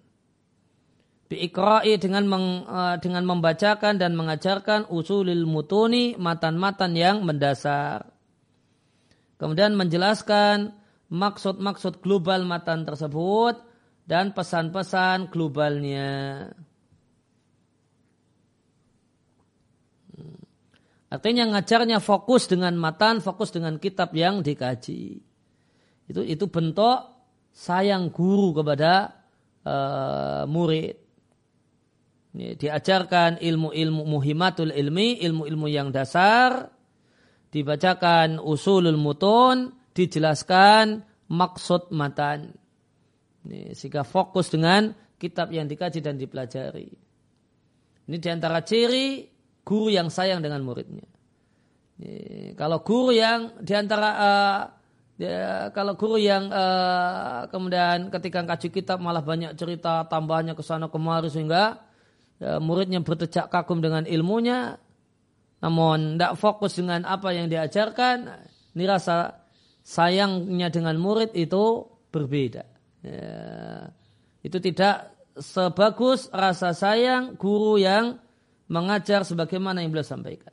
Biikra'i 1.27 1.99
dengan 1.99 2.31
meng, 2.31 2.47
eh, 2.63 2.97
dengan 3.03 3.27
membacakan 3.27 3.99
dan 3.99 4.15
mengajarkan 4.15 4.87
usulil 4.93 5.43
mutuni 5.49 6.15
matan-matan 6.15 6.95
yang 6.95 7.27
mendasar. 7.27 8.07
Kemudian 9.41 9.75
menjelaskan 9.75 10.77
maksud-maksud 11.11 11.99
global 11.99 12.47
matan 12.47 12.87
tersebut 12.87 13.59
dan 14.07 14.37
pesan-pesan 14.37 15.33
globalnya. 15.33 16.53
Hmm. 20.15 20.39
Artinya 21.11 21.57
ngajarnya 21.57 21.99
fokus 21.99 22.47
dengan 22.47 22.77
matan, 22.77 23.25
fokus 23.25 23.51
dengan 23.51 23.81
kitab 23.81 24.13
yang 24.13 24.45
dikaji. 24.45 25.32
Itu 26.09 26.23
itu 26.27 26.51
bentuk 26.51 27.13
sayang 27.53 28.09
guru 28.11 28.57
kepada 28.57 29.23
uh, 29.63 30.43
murid. 30.49 30.97
Ini, 32.33 32.57
diajarkan 32.57 33.45
ilmu-ilmu 33.45 34.09
muhimatul 34.09 34.73
ilmi, 34.73 35.21
ilmu-ilmu 35.21 35.69
yang 35.69 35.93
dasar, 35.93 36.73
dibacakan 37.53 38.41
usulul 38.41 38.97
mutun, 38.97 39.77
dijelaskan 39.93 41.05
maksud 41.29 41.93
matan. 41.93 42.57
Ini, 43.45 43.77
sehingga 43.77 44.01
fokus 44.09 44.49
dengan 44.49 44.97
kitab 45.21 45.53
yang 45.53 45.69
dikaji 45.69 46.01
dan 46.01 46.17
dipelajari. 46.17 46.89
Ini 48.09 48.17
di 48.17 48.29
antara 48.33 48.65
ciri 48.65 49.29
guru 49.61 49.93
yang 49.93 50.09
sayang 50.09 50.41
dengan 50.41 50.65
muridnya. 50.65 51.05
Ini, 52.01 52.57
kalau 52.57 52.81
guru 52.81 53.13
yang 53.13 53.61
di 53.61 53.77
antara 53.77 54.09
uh, 54.17 54.63
ya, 55.23 55.71
kalau 55.71 55.95
guru 55.95 56.19
yang 56.19 56.51
uh, 56.51 57.47
kemudian 57.47 58.11
ketika 58.11 58.43
kaji 58.43 58.69
kitab 58.75 58.99
malah 58.99 59.23
banyak 59.23 59.55
cerita 59.55 60.03
tambahnya 60.11 60.59
ke 60.59 60.63
sana 60.67 60.91
kemari 60.91 61.31
sehingga 61.31 61.79
uh, 62.43 62.59
muridnya 62.59 62.99
bertejak 62.99 63.47
kagum 63.47 63.79
dengan 63.79 64.03
ilmunya, 64.03 64.83
namun 65.63 66.19
tidak 66.19 66.35
fokus 66.43 66.75
dengan 66.75 67.07
apa 67.07 67.31
yang 67.31 67.47
diajarkan, 67.47 68.27
ini 68.75 68.85
rasa 68.85 69.47
sayangnya 69.87 70.69
dengan 70.75 70.99
murid 70.99 71.31
itu 71.39 71.87
berbeda. 72.11 72.65
Ya, 73.03 73.91
itu 74.43 74.59
tidak 74.59 75.15
sebagus 75.39 76.29
rasa 76.29 76.75
sayang 76.75 77.39
guru 77.39 77.79
yang 77.79 78.19
mengajar 78.69 79.23
sebagaimana 79.27 79.83
yang 79.83 79.91
beliau 79.95 80.07
sampaikan. 80.07 80.53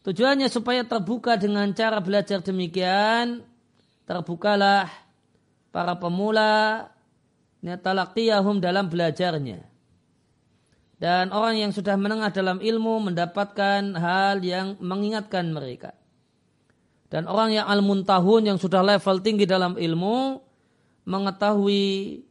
Tujuannya 0.00 0.48
supaya 0.48 0.80
terbuka 0.80 1.36
dengan 1.36 1.68
cara 1.76 2.00
belajar 2.00 2.40
demikian, 2.40 3.44
terbukalah 4.08 4.88
para 5.68 5.92
pemula 6.00 6.88
talaqiyahum 7.60 8.64
dalam 8.64 8.88
belajarnya. 8.88 9.60
Dan 11.00 11.32
orang 11.32 11.56
yang 11.56 11.72
sudah 11.72 11.96
menengah 11.96 12.28
dalam 12.28 12.60
ilmu 12.60 13.12
mendapatkan 13.12 13.96
hal 13.96 14.40
yang 14.44 14.76
mengingatkan 14.80 15.48
mereka. 15.48 15.96
Dan 17.08 17.24
orang 17.24 17.56
yang 17.56 17.66
al-muntahun 17.66 18.52
yang 18.52 18.58
sudah 18.60 18.84
level 18.84 19.18
tinggi 19.24 19.48
dalam 19.48 19.80
ilmu 19.80 20.40
mengetahui 21.08 22.22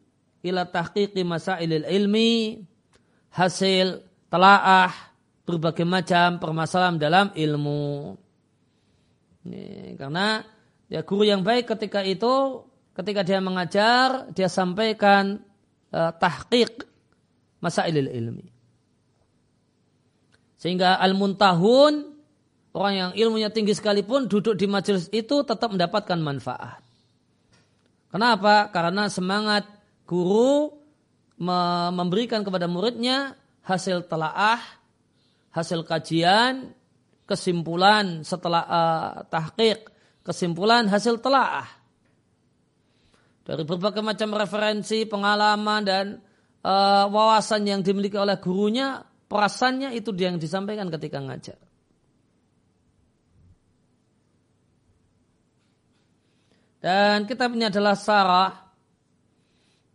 ila 0.45 0.69
tahqiqi 0.69 1.25
masailil 1.25 1.83
ilmi 1.83 2.63
hasil 3.33 4.05
telaah 4.31 5.08
berbagai 5.49 5.83
macam 5.83 6.37
permasalahan 6.37 7.01
dalam 7.01 7.27
ilmu. 7.33 8.13
Ini, 9.49 9.97
karena 9.97 10.45
ya 10.85 11.01
guru 11.01 11.25
yang 11.25 11.41
baik 11.41 11.65
ketika 11.73 12.05
itu 12.05 12.61
ketika 12.93 13.25
dia 13.25 13.41
mengajar 13.41 14.29
dia 14.37 14.45
sampaikan 14.45 15.41
uh, 15.89 16.11
tahqiq 16.13 16.85
masailil 17.57 18.13
ilmi. 18.13 18.45
Sehingga 20.59 20.99
al-muntahun 21.01 22.19
Orang 22.69 22.93
yang 22.93 23.11
ilmunya 23.17 23.49
tinggi 23.49 23.73
sekalipun 23.73 24.29
duduk 24.29 24.53
di 24.53 24.69
majelis 24.69 25.09
itu 25.09 25.41
tetap 25.41 25.73
mendapatkan 25.73 26.19
manfaat. 26.21 26.85
Kenapa? 28.13 28.69
Karena 28.69 29.09
semangat 29.09 29.65
guru 30.05 30.77
memberikan 31.91 32.45
kepada 32.45 32.69
muridnya 32.69 33.33
hasil 33.65 34.05
telaah, 34.05 34.61
hasil 35.53 35.85
kajian, 35.85 36.73
kesimpulan 37.25 38.25
setelah 38.25 38.63
uh, 38.65 39.11
tahqiq, 39.29 39.89
kesimpulan 40.25 40.89
hasil 40.89 41.21
telaah 41.21 41.79
dari 43.49 43.65
berbagai 43.65 44.05
macam 44.05 44.37
referensi, 44.37 45.09
pengalaman 45.09 45.81
dan 45.81 46.05
uh, 46.61 47.09
wawasan 47.09 47.65
yang 47.65 47.81
dimiliki 47.81 48.13
oleh 48.13 48.37
gurunya, 48.37 49.01
perasannya 49.25 49.89
itu 49.97 50.13
dia 50.13 50.29
yang 50.29 50.37
disampaikan 50.37 50.85
ketika 50.93 51.17
ngajar. 51.17 51.57
Dan 56.77 57.25
kitab 57.25 57.57
ini 57.57 57.67
adalah 57.67 57.97
sarah 57.97 58.53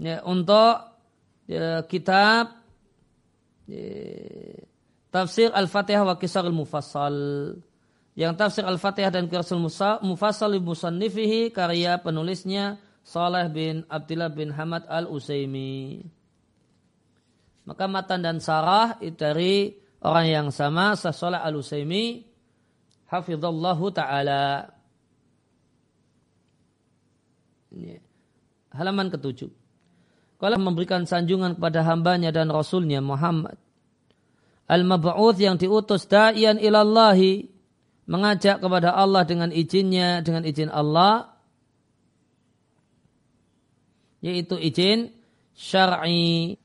ya, 0.03 0.21
untuk 0.27 0.99
ya, 1.47 1.87
kitab 1.87 2.59
ya, 3.71 3.87
tafsir 5.15 5.55
Al-Fatihah 5.55 6.03
wa 6.03 6.19
Kisar 6.19 6.43
Al-Mufassal. 6.43 7.15
Yang 8.19 8.33
tafsir 8.35 8.67
Al-Fatihah 8.67 9.15
dan 9.15 9.31
Kisar 9.31 9.55
Al-Mufassal 9.55 10.59
Musannifihi 10.59 11.55
karya 11.55 12.03
penulisnya 12.03 12.83
Saleh 13.07 13.47
bin 13.55 13.87
Abdullah 13.87 14.35
bin 14.35 14.51
Hamad 14.51 14.83
Al-Usaimi. 14.91 16.03
Maka 17.65 17.87
matan 17.87 18.27
dan 18.27 18.43
sarah 18.43 18.99
dari 18.99 19.79
orang 20.03 20.27
yang 20.27 20.47
sama 20.51 20.99
Saleh 20.99 21.39
Al-Usaimi 21.39 22.27
hafizallahu 23.07 23.95
taala. 23.95 24.75
Halaman 28.75 29.09
ketujuh. 29.15 29.51
Kalau 30.43 30.59
memberikan 30.59 31.07
sanjungan 31.07 31.57
kepada 31.57 31.87
hambanya 31.87 32.35
dan 32.35 32.51
rasulnya 32.51 32.99
Muhammad. 32.99 33.64
Al-mab'uth 34.65 35.37
yang 35.37 35.61
diutus 35.61 36.09
da'ian 36.09 36.57
ilallahi. 36.57 37.51
Mengajak 38.05 38.61
kepada 38.61 38.93
Allah 38.93 39.25
dengan 39.25 39.49
izinnya, 39.49 40.21
dengan 40.21 40.45
izin 40.45 40.69
Allah. 40.69 41.37
Yaitu 44.21 44.57
izin 44.61 45.13
syar'i. 45.57 46.57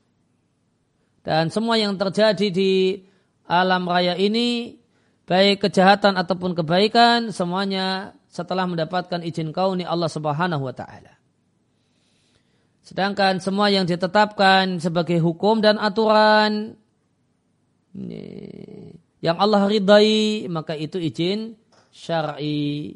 Dan 1.20 1.52
semua 1.52 1.76
yang 1.76 2.00
terjadi 2.00 2.48
di 2.48 3.04
alam 3.44 3.84
raya 3.84 4.16
ini, 4.16 4.80
baik 5.28 5.68
kejahatan 5.68 6.16
ataupun 6.16 6.56
kebaikan, 6.56 7.28
semuanya 7.28 8.16
setelah 8.30 8.64
mendapatkan 8.64 9.20
izin 9.20 9.52
kauni 9.52 9.84
Allah 9.84 10.08
Subhanahu 10.08 10.64
wa 10.64 10.72
taala. 10.72 11.20
Sedangkan 12.80 13.38
semua 13.38 13.68
yang 13.68 13.84
ditetapkan 13.84 14.80
sebagai 14.80 15.20
hukum 15.20 15.60
dan 15.60 15.76
aturan 15.76 16.79
yang 19.20 19.36
Allah 19.36 19.66
ridai 19.66 20.46
maka 20.46 20.78
itu 20.78 20.96
izin 20.96 21.58
syar'i. 21.90 22.94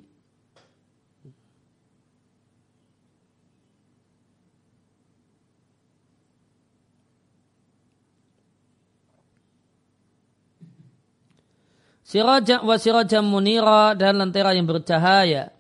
Sirajam 12.15 12.63
wa 12.63 12.79
sirajam 12.79 13.27
munira 13.27 13.99
dan 13.99 14.15
lentera 14.23 14.55
yang 14.55 14.71
bercahaya. 14.71 15.51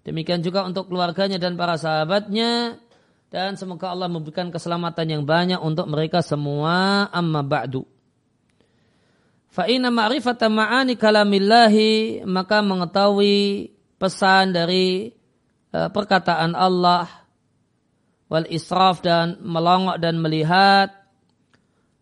Demikian 0.00 0.40
juga 0.40 0.64
untuk 0.64 0.88
keluarganya 0.88 1.36
dan 1.36 1.60
para 1.60 1.76
sahabatnya. 1.76 2.80
Dan 3.28 3.60
semoga 3.60 3.92
Allah 3.92 4.08
memberikan 4.08 4.48
keselamatan 4.48 5.06
yang 5.12 5.22
banyak 5.28 5.60
untuk 5.60 5.84
mereka 5.84 6.24
semua. 6.24 7.04
Amma 7.12 7.44
ba'du. 7.44 7.93
Fa'ina 9.54 9.94
ma'rifata 9.94 10.50
ma'ani 10.50 10.98
kalamillahi. 10.98 12.26
Maka 12.26 12.58
mengetahui 12.58 13.70
pesan 13.94 14.50
dari 14.50 15.14
uh, 15.70 15.88
perkataan 15.94 16.58
Allah. 16.58 17.06
Wal 18.26 18.50
israf 18.50 18.98
dan 18.98 19.38
melongok 19.38 20.02
dan 20.02 20.18
melihat. 20.18 20.90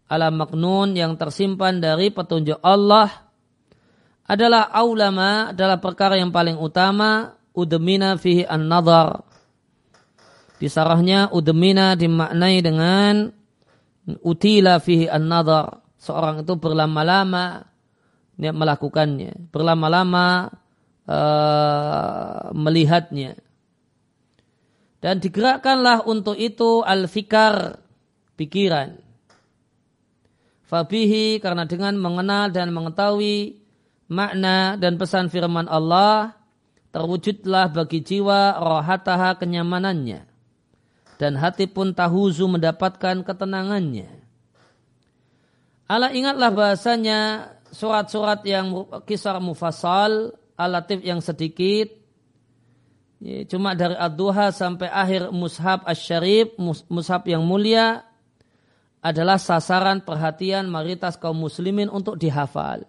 Ala 0.08 0.32
maknun 0.32 0.96
yang 0.96 1.16
tersimpan 1.20 1.80
dari 1.80 2.12
petunjuk 2.12 2.60
Allah 2.60 3.08
adalah 4.28 4.68
aulama 4.72 5.52
adalah 5.56 5.80
perkara 5.80 6.20
yang 6.20 6.28
paling 6.28 6.56
utama 6.60 7.36
udemina 7.52 8.16
fihi 8.16 8.48
an-nadhar. 8.48 9.24
Di 10.56 10.70
sarahnya 10.70 11.28
dimaknai 11.32 12.58
dengan 12.62 13.28
utila 14.22 14.78
fihi 14.78 15.10
an-nadhar. 15.10 15.81
Seorang 16.02 16.42
itu 16.42 16.58
berlama-lama 16.58 17.70
melakukannya, 18.34 19.54
berlama-lama 19.54 20.50
uh, 21.06 22.50
melihatnya. 22.50 23.38
Dan 24.98 25.22
digerakkanlah 25.22 26.02
untuk 26.10 26.34
itu 26.34 26.82
al-fikar, 26.82 27.78
pikiran. 28.34 28.98
Fabihi 30.66 31.38
karena 31.38 31.70
dengan 31.70 31.94
mengenal 32.00 32.50
dan 32.50 32.74
mengetahui 32.74 33.62
makna 34.10 34.74
dan 34.74 34.98
pesan 34.98 35.30
firman 35.30 35.70
Allah 35.70 36.34
terwujudlah 36.90 37.70
bagi 37.70 38.02
jiwa 38.02 38.58
rohataha 38.58 39.36
kenyamanannya 39.38 40.32
dan 41.22 41.38
hati 41.38 41.70
pun 41.70 41.94
tahuzu 41.94 42.50
mendapatkan 42.50 43.22
ketenangannya. 43.22 44.21
Allah 45.92 46.08
ingatlah 46.16 46.48
bahasanya 46.48 47.52
surat-surat 47.68 48.40
yang 48.48 48.88
kisah 49.04 49.36
mufassal 49.44 50.32
alatif 50.56 51.04
yang 51.04 51.20
sedikit 51.20 51.92
cuma 53.52 53.76
dari 53.76 53.92
ad-duha 53.92 54.48
sampai 54.56 54.88
akhir 54.88 55.28
mushab 55.36 55.84
asy-syarif 55.84 56.56
mushab 56.88 57.28
yang 57.28 57.44
mulia 57.44 58.08
adalah 59.04 59.36
sasaran 59.36 60.00
perhatian 60.00 60.64
mayoritas 60.72 61.20
kaum 61.20 61.36
muslimin 61.36 61.92
untuk 61.92 62.16
dihafal. 62.16 62.88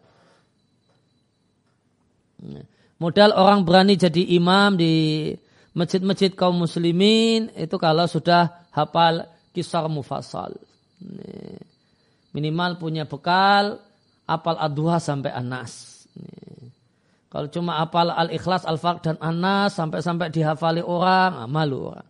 Modal 3.03 3.35
orang 3.35 3.67
berani 3.67 3.99
jadi 3.99 4.31
imam 4.39 4.79
di 4.79 5.33
masjid-masjid 5.75 6.31
kaum 6.31 6.55
muslimin 6.55 7.51
itu 7.51 7.75
kalau 7.75 8.07
sudah 8.07 8.63
hafal 8.71 9.27
kisah 9.51 9.91
mufassal. 9.91 10.55
Minimal 12.33 12.81
punya 12.81 13.05
bekal 13.05 13.77
apal 14.25 14.57
ad-duha 14.57 14.97
sampai 14.97 15.29
anas. 15.29 16.03
Kalau 17.33 17.49
cuma 17.49 17.81
apal 17.81 18.13
al-ikhlas, 18.13 18.61
al-faq 18.61 19.01
dan 19.01 19.17
anas 19.17 19.73
sampai-sampai 19.73 20.29
dihafali 20.29 20.85
orang, 20.85 21.33
ah, 21.33 21.49
malu 21.49 21.89
orang. 21.89 22.09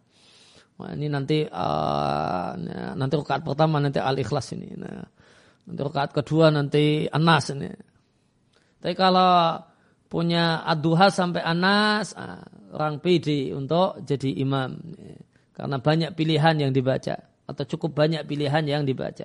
Nah, 0.84 0.92
ini 1.00 1.08
nanti 1.08 1.48
uh, 1.48 2.52
nanti 3.00 3.14
rakaat 3.16 3.40
pertama 3.48 3.80
nanti 3.80 4.04
al-ikhlas 4.04 4.52
ini. 4.52 4.76
Nah, 4.76 5.00
nanti 5.64 5.80
rakaat 5.80 6.12
kedua 6.12 6.52
nanti 6.52 7.08
anas 7.08 7.56
ini. 7.56 7.72
Tapi 8.84 8.92
kalau 9.00 9.64
punya 10.12 10.60
aduha 10.68 11.08
sampai 11.08 11.40
anas, 11.40 12.12
ah, 12.20 12.44
orang 12.76 13.00
pede 13.00 13.56
untuk 13.56 14.04
jadi 14.04 14.44
imam. 14.44 14.76
Karena 15.56 15.80
banyak 15.80 16.20
pilihan 16.20 16.68
yang 16.68 16.76
dibaca. 16.76 17.16
Atau 17.48 17.64
cukup 17.64 17.96
banyak 17.96 18.28
pilihan 18.28 18.68
yang 18.68 18.84
dibaca. 18.84 19.24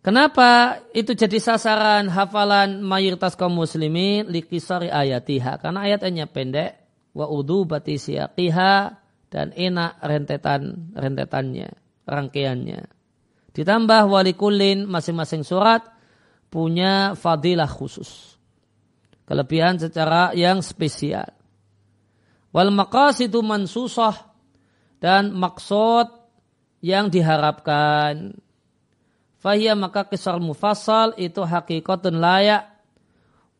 Kenapa 0.00 0.80
itu 0.96 1.12
jadi 1.12 1.36
sasaran 1.36 2.08
hafalan 2.08 2.80
mayoritas 2.80 3.36
kaum 3.36 3.52
muslimin 3.52 4.32
likisari 4.32 4.88
ayatiha? 4.88 5.60
Karena 5.60 5.84
ayatnya 5.84 6.24
pendek. 6.24 6.80
Wa 7.10 7.26
udu 7.26 7.66
bati 7.66 7.98
siyaqiha 7.98 8.74
dan 9.28 9.50
enak 9.50 9.98
rentetan 9.98 10.94
rentetannya, 10.94 11.74
rangkaiannya. 12.06 12.86
Ditambah 13.50 14.06
walikulin 14.06 14.86
masing-masing 14.86 15.42
surat 15.42 15.82
punya 16.54 17.18
fadilah 17.18 17.66
khusus 17.66 18.38
kelebihan 19.30 19.78
secara 19.78 20.34
yang 20.34 20.58
spesial. 20.58 21.30
Wal 22.50 22.74
maqasidu 22.74 23.46
mansusah 23.46 24.18
dan 24.98 25.30
maksud 25.30 26.10
yang 26.82 27.06
diharapkan. 27.14 28.34
Fahiyah 29.40 29.76
maka 29.76 30.04
kisar 30.04 30.36
mufassal 30.36 31.16
itu 31.16 31.40
hakikatun 31.40 32.20
layak 32.20 32.68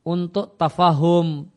untuk 0.04 0.56
tafahum 0.60 1.48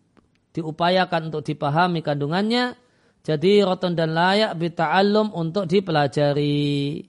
diupayakan 0.56 1.28
untuk 1.28 1.44
dipahami 1.44 2.00
kandungannya 2.00 2.80
jadi 3.24 3.64
roton 3.64 3.96
dan 3.96 4.12
layak 4.12 4.52
bita'allum 4.60 5.32
untuk 5.32 5.64
dipelajari. 5.64 7.08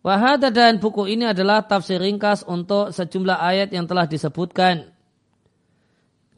Wahada 0.00 0.48
dan 0.48 0.80
buku 0.80 1.12
ini 1.12 1.28
adalah 1.28 1.60
tafsir 1.68 2.00
ringkas 2.00 2.40
untuk 2.48 2.88
sejumlah 2.88 3.36
ayat 3.36 3.68
yang 3.68 3.84
telah 3.84 4.08
disebutkan. 4.08 4.88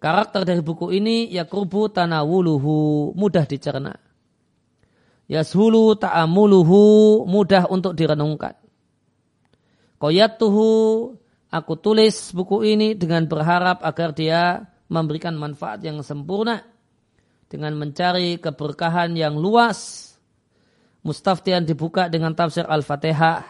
Karakter 0.02 0.42
dari 0.42 0.58
buku 0.66 0.90
ini 0.90 1.30
yakrubu 1.30 1.86
tanawuluhu 1.86 3.14
mudah 3.14 3.46
dicerna. 3.46 3.94
Yashulu 5.30 5.96
ta'amuluhu 5.98 7.24
mudah 7.24 7.70
untuk 7.70 7.94
direnungkan. 7.94 8.58
Koyatuhu 10.02 10.68
aku 11.52 11.72
tulis 11.78 12.34
buku 12.34 12.66
ini 12.66 12.98
dengan 12.98 13.30
berharap 13.30 13.86
agar 13.86 14.10
dia 14.10 14.66
memberikan 14.90 15.38
manfaat 15.38 15.80
yang 15.86 16.02
sempurna 16.02 16.66
dengan 17.46 17.78
mencari 17.78 18.40
keberkahan 18.42 19.14
yang 19.14 19.38
luas. 19.38 20.10
Mustaftian 21.02 21.66
dibuka 21.66 22.06
dengan 22.10 22.32
tafsir 22.32 22.66
Al-Fatihah. 22.66 23.44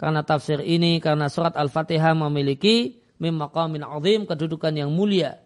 Karena 0.00 0.26
tafsir 0.26 0.58
ini, 0.64 0.98
karena 0.98 1.30
surat 1.30 1.54
Al-Fatihah 1.54 2.16
memiliki 2.16 2.98
mim 3.22 3.38
maqamin 3.38 3.86
azim, 3.86 4.26
kedudukan 4.26 4.74
yang 4.74 4.90
mulia. 4.90 5.38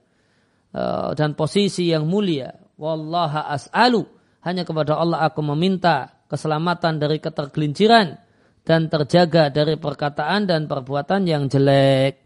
Eh, 0.76 1.11
dan 1.16 1.32
posisi 1.32 1.88
yang 1.92 2.09
mulia. 2.09 2.56
Wallaha 2.76 3.52
as'alu. 3.52 4.15
Hanya 4.46 4.62
kepada 4.62 4.94
Allah 4.94 5.26
aku 5.26 5.42
meminta 5.42 6.22
keselamatan 6.30 7.02
dari 7.02 7.18
ketergelinciran 7.18 8.14
dan 8.62 8.87
terjaga 8.87 9.50
dari 9.50 9.74
perkataan 9.74 10.46
dan 10.46 10.70
perbuatan 10.70 11.26
yang 11.26 11.50
jelek. 11.50 12.22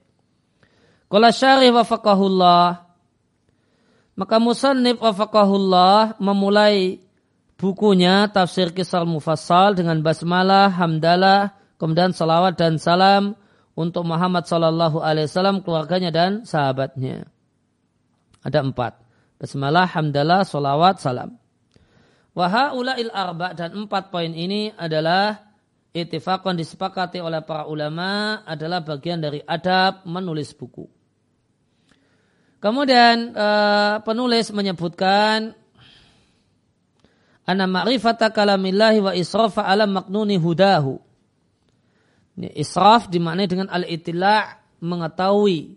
Qala 1.09 1.33
syarih 1.33 1.73
wafakahullah. 1.73 2.93
Maka 4.21 4.37
musannif 4.37 5.01
wafakahullah 5.01 6.21
memulai 6.21 7.01
bukunya 7.57 8.29
tafsir 8.29 8.77
kisah 8.77 9.09
mufassal 9.09 9.73
dengan 9.73 10.05
basmalah, 10.05 10.69
hamdalah, 10.77 11.57
kemudian 11.81 12.13
salawat 12.13 12.53
dan 12.61 12.77
salam 12.77 13.33
untuk 13.73 14.05
Muhammad 14.05 14.45
sallallahu 14.45 15.01
alaihi 15.01 15.25
wasallam, 15.25 15.65
keluarganya 15.65 16.13
dan 16.13 16.45
sahabatnya. 16.45 17.33
Ada 18.45 18.61
empat. 18.61 19.01
Basmalah, 19.41 19.89
hamdalah, 19.89 20.45
salawat, 20.45 21.01
salam. 21.01 21.40
Wahaula'il 22.31 23.11
arba 23.11 23.53
dan 23.59 23.75
empat 23.75 24.15
poin 24.15 24.31
ini 24.31 24.71
adalah 24.79 25.51
itifakon 25.91 26.55
disepakati 26.55 27.19
oleh 27.19 27.43
para 27.43 27.67
ulama 27.67 28.43
adalah 28.47 28.79
bagian 28.79 29.19
dari 29.19 29.43
adab 29.43 30.07
menulis 30.07 30.55
buku. 30.55 30.87
Kemudian 32.61 33.33
uh, 33.33 34.05
penulis 34.05 34.53
menyebutkan 34.53 35.57
anna 37.49 37.67
ma'rifata 37.67 38.31
kalamillahi 38.31 39.01
wa 39.01 39.13
israfa 39.17 39.65
ala 39.65 39.89
maknuni 39.89 40.37
hudahu. 40.37 41.01
Israf 42.41 43.11
dimaknai 43.11 43.49
dengan 43.51 43.69
al-itila' 43.69 44.61
mengetahui 44.81 45.77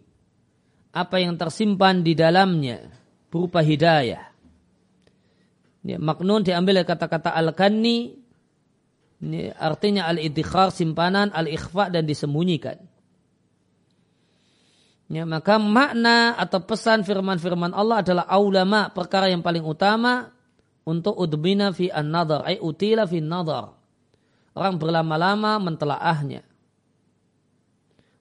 apa 0.94 1.18
yang 1.20 1.36
tersimpan 1.36 2.06
di 2.06 2.13
dalamnya 2.13 2.88
berupa 3.28 3.60
hidayah. 3.60 4.33
Ini 5.84 6.00
maknun 6.00 6.48
diambil 6.48 6.80
dari 6.80 6.88
kata-kata 6.88 7.36
al-kanni 7.36 8.24
artinya 9.56 10.08
al-idhikhar 10.12 10.72
simpanan, 10.72 11.32
al-ikhfa 11.32 11.88
dan 11.91 12.04
disembunyikan. 12.04 12.76
Ya, 15.12 15.24
maka 15.30 15.62
makna 15.62 16.34
atau 16.36 16.63
pesan 16.63 17.06
firman-firman 17.06 17.76
Allah 17.76 18.02
adalah 18.02 18.26
aulama 18.28 18.89
perkara 18.89 19.30
yang 19.30 19.46
paling 19.46 19.62
utama 19.62 20.34
untuk 20.84 21.15
udbina 21.15 21.72
fi 21.72 21.88
an-nadar, 21.91 22.43
ay 22.43 22.60
utila 22.60 23.08
fi 23.08 23.22
nadar. 23.24 23.72
Orang 24.58 24.82
berlama-lama 24.82 25.62
mentelaahnya. 25.62 26.41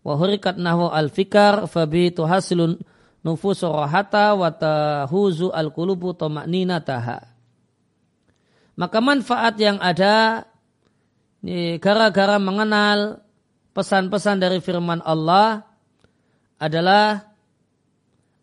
Wa 0.03 0.19
hurikat 0.19 0.59
nahu 0.59 0.91
al-fikar 0.91 1.71
fabi 1.71 2.11
tuhasilun 2.11 2.77
nufusu 3.23 3.71
rahata 3.71 4.35
wa 4.35 4.51
tahuzu 4.51 5.55
al-kulubu 5.55 6.13
taha. 6.19 7.32
Maka 8.77 8.99
manfaat 9.05 9.61
yang 9.61 9.77
ada 9.83 10.49
gara-gara 11.83 12.39
mengenal 12.39 13.21
pesan-pesan 13.75 14.41
dari 14.41 14.63
firman 14.63 15.03
Allah 15.05 15.67
adalah 16.57 17.33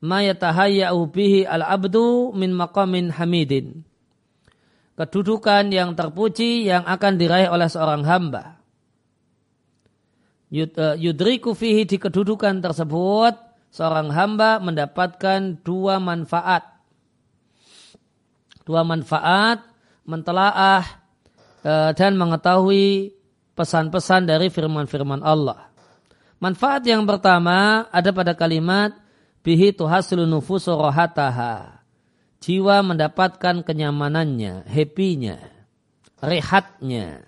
ma 0.04 0.20
yatahayya'u 0.20 1.00
bihi 1.08 1.48
al-abdu 1.48 2.36
min 2.36 2.52
maqamin 2.52 3.14
hamidin. 3.16 3.88
Kedudukan 5.00 5.72
yang 5.72 5.96
terpuji 5.96 6.68
yang 6.68 6.84
akan 6.84 7.16
diraih 7.16 7.48
oleh 7.48 7.72
seorang 7.72 8.04
hamba. 8.04 8.60
Eh, 10.50 10.96
yudriku 11.00 11.56
fihi 11.56 11.86
di 11.88 11.96
kedudukan 12.02 12.60
tersebut 12.60 13.38
seorang 13.72 14.12
hamba 14.12 14.60
mendapatkan 14.60 15.62
dua 15.64 16.04
manfaat. 16.04 16.68
Dua 18.68 18.84
manfaat 18.84 19.69
mentelaah 20.10 20.82
eh, 21.62 21.94
dan 21.94 22.18
mengetahui 22.18 23.14
pesan-pesan 23.54 24.26
dari 24.26 24.50
firman-firman 24.50 25.22
Allah. 25.22 25.70
Manfaat 26.42 26.88
yang 26.90 27.06
pertama 27.06 27.86
ada 27.94 28.10
pada 28.10 28.34
kalimat 28.34 28.96
bihi 29.46 29.76
tuhasilu 29.76 30.26
nufusu 30.26 30.74
rohataha. 30.74 31.84
Jiwa 32.40 32.80
mendapatkan 32.80 33.68
kenyamanannya, 33.68 34.64
happy-nya, 34.64 35.44
rehatnya. 36.24 37.28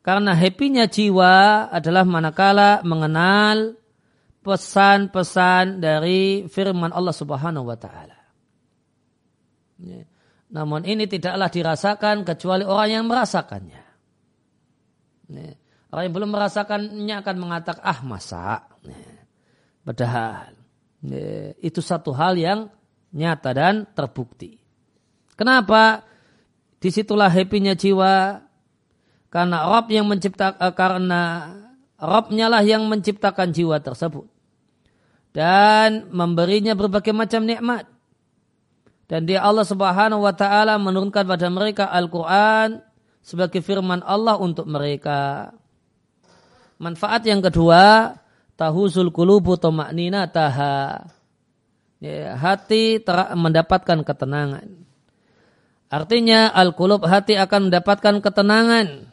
Karena 0.00 0.32
happy-nya 0.32 0.88
jiwa 0.88 1.68
adalah 1.68 2.08
manakala 2.08 2.80
mengenal 2.80 3.76
pesan-pesan 4.40 5.84
dari 5.84 6.48
firman 6.48 6.96
Allah 6.96 7.12
Subhanahu 7.12 7.68
wa 7.68 7.76
taala. 7.76 8.16
Ya. 9.76 10.15
Namun 10.56 10.88
ini 10.88 11.04
tidaklah 11.04 11.52
dirasakan 11.52 12.24
kecuali 12.24 12.64
orang 12.64 12.88
yang 12.88 13.04
merasakannya. 13.04 13.82
Ya. 15.28 15.52
Orang 15.92 16.02
yang 16.08 16.14
belum 16.16 16.30
merasakannya 16.32 17.14
akan 17.20 17.36
mengatakan, 17.36 17.82
ah 17.84 18.00
masa. 18.00 18.64
Padahal 19.84 20.56
itu 21.60 21.84
satu 21.84 22.16
hal 22.16 22.40
yang 22.40 22.72
nyata 23.12 23.52
dan 23.52 23.84
terbukti. 23.92 24.56
Kenapa? 25.36 26.02
Di 26.80 26.88
situlah 26.88 27.28
happy-nya 27.28 27.76
jiwa. 27.76 28.40
Karena 29.28 29.68
Rob 29.68 29.92
yang 29.92 30.08
menciptakan, 30.08 30.56
eh, 30.56 30.72
karena 30.72 31.22
Robnya 31.96 32.52
lah 32.52 32.60
yang 32.60 32.84
menciptakan 32.92 33.56
jiwa 33.56 33.80
tersebut. 33.80 34.28
Dan 35.32 36.12
memberinya 36.12 36.76
berbagai 36.76 37.12
macam 37.16 37.44
nikmat. 37.44 37.88
Dan 39.06 39.22
dia 39.22 39.42
Allah 39.42 39.62
subhanahu 39.62 40.26
wa 40.26 40.34
ta'ala 40.34 40.82
menurunkan 40.82 41.22
pada 41.22 41.46
mereka 41.46 41.86
Al-Quran 41.94 42.82
sebagai 43.22 43.62
firman 43.62 44.02
Allah 44.02 44.34
untuk 44.38 44.66
mereka. 44.66 45.50
Manfaat 46.82 47.22
yang 47.22 47.38
kedua, 47.38 48.14
tahuzul 48.58 49.14
kulubu 49.14 49.54
tomaknina 49.54 50.26
taha. 50.26 51.06
Ya, 52.02 52.36
hati 52.36 53.00
mendapatkan 53.34 54.04
ketenangan. 54.04 54.68
Artinya 55.86 56.50
al-kulub 56.50 57.06
hati 57.06 57.38
akan 57.38 57.70
mendapatkan 57.70 58.20
ketenangan. 58.20 59.06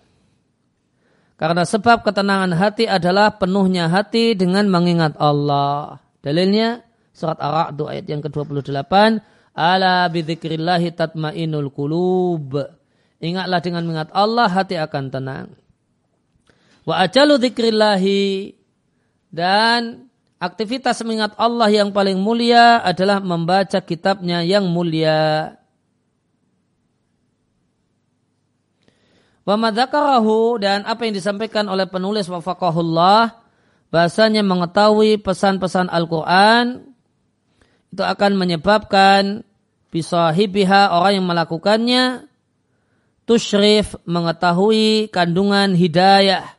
Karena 1.38 1.64
sebab 1.70 2.02
ketenangan 2.02 2.52
hati 2.58 2.90
adalah 2.90 3.38
penuhnya 3.38 3.88
hati 3.88 4.34
dengan 4.34 4.68
mengingat 4.74 5.14
Allah. 5.22 6.02
Dalilnya 6.26 6.82
surat 7.14 7.38
Ar-Ra'd 7.38 7.78
ayat 7.78 8.06
yang 8.10 8.22
ke-28. 8.26 9.33
Ala 9.54 10.10
bidzikrillahi 10.10 10.98
tatmainul 10.98 11.70
kulub. 11.70 12.58
Ingatlah 13.22 13.62
dengan 13.62 13.86
mengingat 13.86 14.10
Allah 14.12 14.50
hati 14.50 14.76
akan 14.76 15.14
tenang. 15.14 15.48
Wa 16.84 17.08
ajalu 17.08 17.40
dzikrillahi 17.40 18.58
dan 19.32 20.12
aktivitas 20.42 21.00
mengingat 21.08 21.32
Allah 21.40 21.72
yang 21.72 21.96
paling 21.96 22.20
mulia 22.20 22.84
adalah 22.84 23.24
membaca 23.24 23.80
kitabnya 23.80 24.44
yang 24.44 24.68
mulia. 24.68 25.56
Wa 29.48 29.56
madzakarahu 29.56 30.60
dan 30.60 30.84
apa 30.84 31.08
yang 31.08 31.16
disampaikan 31.16 31.68
oleh 31.68 31.88
penulis 31.88 32.28
wafaqahullah 32.28 33.44
bahasanya 33.92 34.44
mengetahui 34.44 35.20
pesan-pesan 35.20 35.92
Al-Quran 35.92 36.93
itu 37.94 38.02
akan 38.02 38.32
menyebabkan 38.34 39.46
bisahibiha 39.94 40.90
orang 40.90 41.22
yang 41.22 41.28
melakukannya 41.30 42.26
tusyrif 43.30 43.94
mengetahui 44.10 45.14
kandungan 45.14 45.78
hidayah 45.78 46.58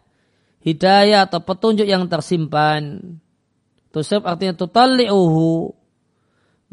hidayah 0.64 1.28
atau 1.28 1.44
petunjuk 1.44 1.84
yang 1.84 2.08
tersimpan. 2.08 2.98
Tusib 3.92 4.24
artinya 4.24 4.56
tutalli'uhu. 4.56 5.76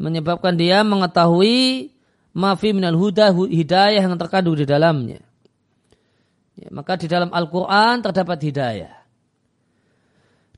Menyebabkan 0.00 0.56
dia 0.58 0.82
mengetahui 0.82 1.92
mafi 2.34 2.74
minal 2.74 2.96
huda 2.96 3.30
hidayah 3.30 4.02
yang 4.02 4.18
terkandung 4.18 4.58
di 4.58 4.66
dalamnya. 4.66 5.20
Ya, 6.58 6.68
maka 6.72 6.98
di 6.98 7.06
dalam 7.06 7.30
Al-Quran 7.30 8.02
terdapat 8.02 8.38
hidayah. 8.42 8.94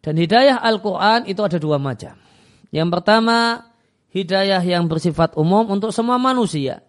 Dan 0.00 0.14
hidayah 0.16 0.62
Al-Quran 0.62 1.28
itu 1.28 1.40
ada 1.44 1.58
dua 1.60 1.76
macam. 1.76 2.16
Yang 2.72 2.88
pertama, 2.88 3.68
hidayah 4.14 4.62
yang 4.62 4.86
bersifat 4.86 5.34
umum 5.34 5.66
untuk 5.66 5.90
semua 5.90 6.16
manusia. 6.22 6.86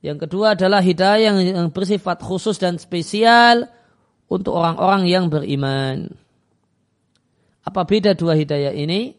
Yang 0.00 0.28
kedua 0.28 0.56
adalah 0.56 0.80
hidayah 0.80 1.32
yang 1.36 1.68
bersifat 1.68 2.24
khusus 2.24 2.56
dan 2.56 2.80
spesial 2.80 3.68
untuk 4.28 4.56
orang-orang 4.56 5.04
yang 5.04 5.28
beriman. 5.28 6.08
Apa 7.64 7.84
beda 7.84 8.16
dua 8.16 8.36
hidayah 8.36 8.72
ini? 8.72 9.16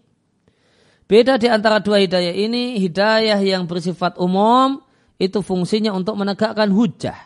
Beda 1.05 1.38
di 1.38 1.45
antara 1.45 1.81
dua 1.81 2.01
hidayah 2.01 2.34
ini, 2.34 2.81
hidayah 2.81 3.38
yang 3.38 3.69
bersifat 3.69 4.17
umum 4.17 4.81
itu 5.21 5.45
fungsinya 5.45 5.93
untuk 5.93 6.17
menegakkan 6.17 6.73
hujah. 6.73 7.17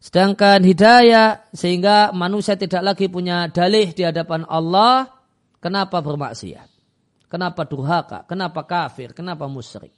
Sedangkan 0.00 0.64
hidayah 0.64 1.44
sehingga 1.52 2.16
manusia 2.16 2.56
tidak 2.56 2.80
lagi 2.80 3.12
punya 3.12 3.52
dalih 3.52 3.92
di 3.92 4.08
hadapan 4.08 4.48
Allah, 4.48 5.12
kenapa 5.60 6.00
bermaksiat? 6.00 6.69
Kenapa 7.30 7.62
durhaka? 7.62 8.26
Kenapa 8.26 8.66
kafir? 8.66 9.14
Kenapa 9.14 9.46
musyrik? 9.46 9.94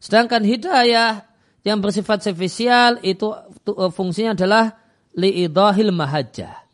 Sedangkan 0.00 0.40
hidayah 0.40 1.28
yang 1.60 1.84
bersifat 1.84 2.24
spesial 2.24 2.96
itu 3.04 3.28
eh, 3.68 3.92
fungsinya 3.92 4.32
adalah 4.32 4.72
liidahil 5.12 5.92
mahajjah 5.92 6.64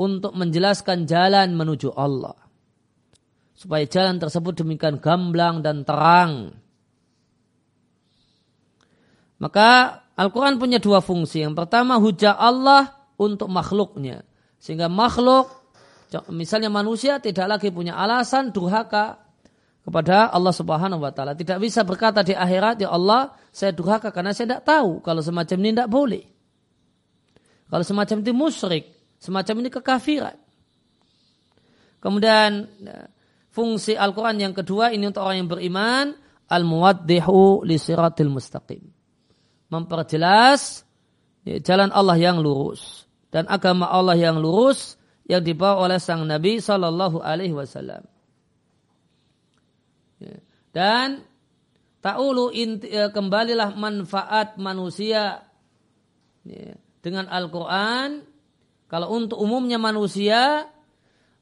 untuk 0.00 0.32
menjelaskan 0.32 1.04
jalan 1.04 1.52
menuju 1.52 1.92
Allah 1.92 2.48
supaya 3.58 3.82
jalan 3.90 4.22
tersebut 4.22 4.62
demikian 4.62 5.02
gamblang 5.02 5.66
dan 5.66 5.82
terang. 5.82 6.54
Maka 9.42 10.02
Al-Quran 10.14 10.62
punya 10.62 10.78
dua 10.78 11.02
fungsi. 11.02 11.42
Yang 11.42 11.66
pertama 11.66 11.98
hujah 11.98 12.38
Allah 12.38 12.94
untuk 13.18 13.50
makhluknya. 13.50 14.22
Sehingga 14.62 14.86
makhluk, 14.86 15.67
misalnya 16.32 16.72
manusia 16.72 17.20
tidak 17.20 17.46
lagi 17.58 17.68
punya 17.68 17.96
alasan 17.96 18.48
durhaka 18.52 19.20
kepada 19.88 20.28
Allah 20.28 20.52
Subhanahu 20.52 21.00
wa 21.00 21.12
taala. 21.12 21.32
Tidak 21.32 21.56
bisa 21.56 21.80
berkata 21.80 22.20
di 22.20 22.36
akhirat, 22.36 22.84
"Ya 22.84 22.92
Allah, 22.92 23.32
saya 23.48 23.72
durhaka 23.72 24.12
karena 24.12 24.36
saya 24.36 24.52
tidak 24.52 24.64
tahu 24.68 25.00
kalau 25.00 25.24
semacam 25.24 25.56
ini 25.64 25.70
tidak 25.72 25.88
boleh." 25.88 26.24
Kalau 27.68 27.84
semacam 27.84 28.16
itu 28.20 28.32
musyrik, 28.36 28.84
semacam 29.16 29.54
ini 29.64 29.68
kekafiran. 29.72 30.36
Kemudian 32.04 32.68
fungsi 33.48 33.96
Al-Quran 33.96 34.36
yang 34.40 34.54
kedua 34.56 34.92
ini 34.92 35.08
untuk 35.08 35.24
orang 35.24 35.44
yang 35.44 35.50
beriman, 35.50 36.06
al-muwaddihu 36.52 37.64
li 37.64 37.76
siratil 37.80 38.28
mustaqim. 38.28 38.84
Memperjelas 39.68 40.84
ya, 41.48 41.60
jalan 41.64 41.92
Allah 41.92 42.16
yang 42.16 42.40
lurus 42.40 43.08
dan 43.32 43.48
agama 43.48 43.88
Allah 43.88 44.16
yang 44.16 44.36
lurus 44.36 44.97
yang 45.28 45.44
dibawa 45.44 45.84
oleh 45.84 46.00
sang 46.00 46.24
Nabi 46.24 46.58
Shallallahu 46.58 47.20
Alaihi 47.20 47.52
Wasallam. 47.52 48.02
Ya. 50.18 50.40
Dan 50.72 51.22
taulu 52.00 52.48
ya, 52.56 53.12
kembalilah 53.12 53.76
manfaat 53.76 54.56
manusia 54.56 55.44
dengan 57.04 57.28
Al-Quran. 57.28 58.24
Kalau 58.88 59.12
untuk 59.12 59.36
umumnya 59.36 59.76
manusia 59.76 60.64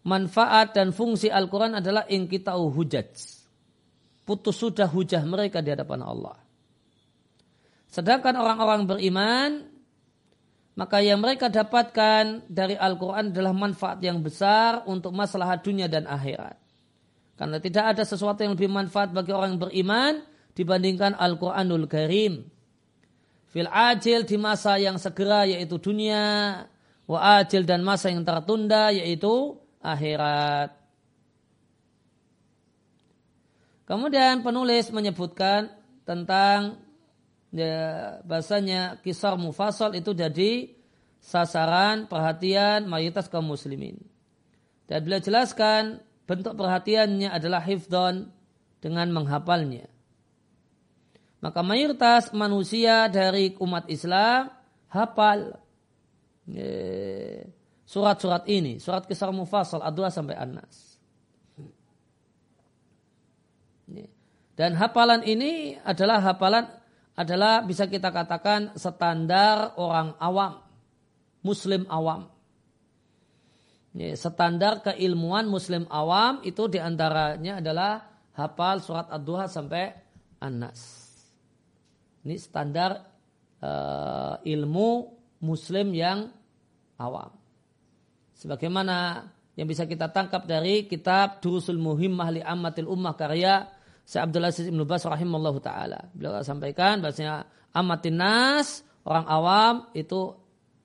manfaat 0.03 0.75
dan 0.75 0.91
fungsi 0.91 1.31
Al-Quran 1.31 1.79
adalah 1.79 2.11
ingkitau 2.11 2.67
hujaj. 2.75 3.15
Putus 4.27 4.59
sudah 4.59 4.91
hujah 4.91 5.23
mereka 5.23 5.63
di 5.63 5.71
hadapan 5.71 6.03
Allah. 6.03 6.35
Sedangkan 7.87 8.35
orang-orang 8.35 8.83
beriman, 8.91 9.51
maka 10.77 11.01
yang 11.01 11.25
mereka 11.25 11.49
dapatkan 11.49 12.45
dari 12.53 12.77
Al-Quran 12.77 13.33
adalah 13.33 13.57
manfaat 13.57 13.97
yang 14.05 14.21
besar 14.21 14.85
untuk 14.85 15.17
masalah 15.17 15.57
dunia 15.57 15.89
dan 15.89 16.05
akhirat. 16.05 16.61
Karena 17.41 17.57
tidak 17.57 17.97
ada 17.97 18.05
sesuatu 18.05 18.45
yang 18.45 18.53
lebih 18.53 18.69
manfaat 18.69 19.09
bagi 19.09 19.33
orang 19.33 19.57
yang 19.57 19.63
beriman 19.65 20.13
dibandingkan 20.53 21.17
Al-Quranul 21.17 21.89
Karim. 21.89 22.45
Fil 23.49 23.73
ajil 23.73 24.29
di 24.29 24.37
masa 24.37 24.77
yang 24.77 25.01
segera 25.01 25.49
yaitu 25.49 25.81
dunia, 25.81 26.65
wa 27.09 27.41
ajil 27.41 27.65
dan 27.65 27.81
masa 27.81 28.13
yang 28.13 28.21
tertunda 28.21 28.93
yaitu 28.93 29.57
akhirat. 29.81 30.77
Kemudian 33.89 34.45
penulis 34.45 34.93
menyebutkan 34.93 35.73
tentang 36.05 36.85
ya, 37.57 38.21
bahasanya 38.29 39.01
kisah 39.01 39.41
mufasal 39.41 39.97
itu 39.97 40.13
jadi 40.13 40.77
sasaran 41.19 42.05
perhatian 42.07 42.85
mayoritas 42.87 43.33
kaum 43.33 43.49
muslimin. 43.49 43.97
Dan 44.87 45.03
beliau 45.03 45.19
jelaskan 45.19 46.05
bentuk 46.29 46.55
perhatiannya 46.55 47.33
adalah 47.33 47.65
hifdon 47.65 48.31
dengan 48.79 49.11
menghafalnya. 49.11 49.89
Maka 51.43 51.61
mayoritas 51.65 52.31
manusia 52.37 53.09
dari 53.11 53.57
umat 53.59 53.89
Islam 53.91 54.53
hafal. 54.93 55.59
Ya, 56.47 56.71
surat-surat 57.87 58.47
ini, 58.47 58.79
surat 58.79 59.03
kisah 59.07 59.35
mufasal 59.35 59.83
Ad-Dua 59.83 60.11
sampai 60.15 60.39
An-Nas. 60.39 60.99
Dan 64.57 64.73
hafalan 64.81 65.21
ini 65.23 65.77
adalah 65.85 66.19
hafalan 66.25 66.65
adalah 67.17 67.65
bisa 67.65 67.89
kita 67.89 68.13
katakan 68.13 68.77
standar 68.77 69.73
orang 69.81 70.13
awam, 70.21 70.61
muslim 71.41 71.89
awam. 71.89 72.29
Standar 73.97 74.85
keilmuan 74.85 75.49
muslim 75.49 75.89
awam 75.89 76.45
itu 76.45 76.69
di 76.69 76.77
antaranya 76.77 77.65
adalah 77.65 78.05
hafal 78.37 78.85
surat 78.85 79.09
Ad-Duha 79.09 79.49
sampai 79.49 79.89
An-Nas. 80.45 81.09
Ini 82.29 82.37
standar 82.37 83.01
uh, 83.65 84.37
ilmu 84.45 84.91
muslim 85.41 85.97
yang 85.97 86.29
awam. 87.01 87.33
Sebagaimana 88.37 89.25
yang 89.57 89.65
bisa 89.65 89.89
kita 89.89 90.13
tangkap 90.13 90.45
dari 90.45 90.85
kitab 90.85 91.41
Durusul 91.41 91.81
Muhimmah 91.81 92.29
li 92.29 92.45
Ammatil 92.45 92.85
Ummah 92.85 93.17
karya 93.17 93.65
Syekh 94.07 94.23
Abdul 94.23 94.47
Aziz 94.47 94.67
Ibn 94.71 94.87
Bas 94.87 95.03
rahimallahu 95.03 95.59
taala. 95.59 96.07
Beliau 96.15 96.39
sampaikan 96.47 97.03
bahasanya 97.03 97.51
amatin 97.75 98.15
nas 98.15 98.87
orang 99.03 99.27
awam 99.27 99.75
itu 99.99 100.39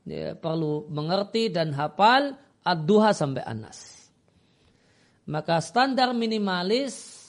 ya, 0.10 0.34
perlu 0.34 0.89
mengerti 0.89 1.53
dan 1.53 1.69
hafal 1.77 2.34
ad-duha 2.65 3.13
sampai 3.13 3.45
anas. 3.45 4.10
Maka 5.29 5.62
standar 5.62 6.17
minimalis 6.17 7.21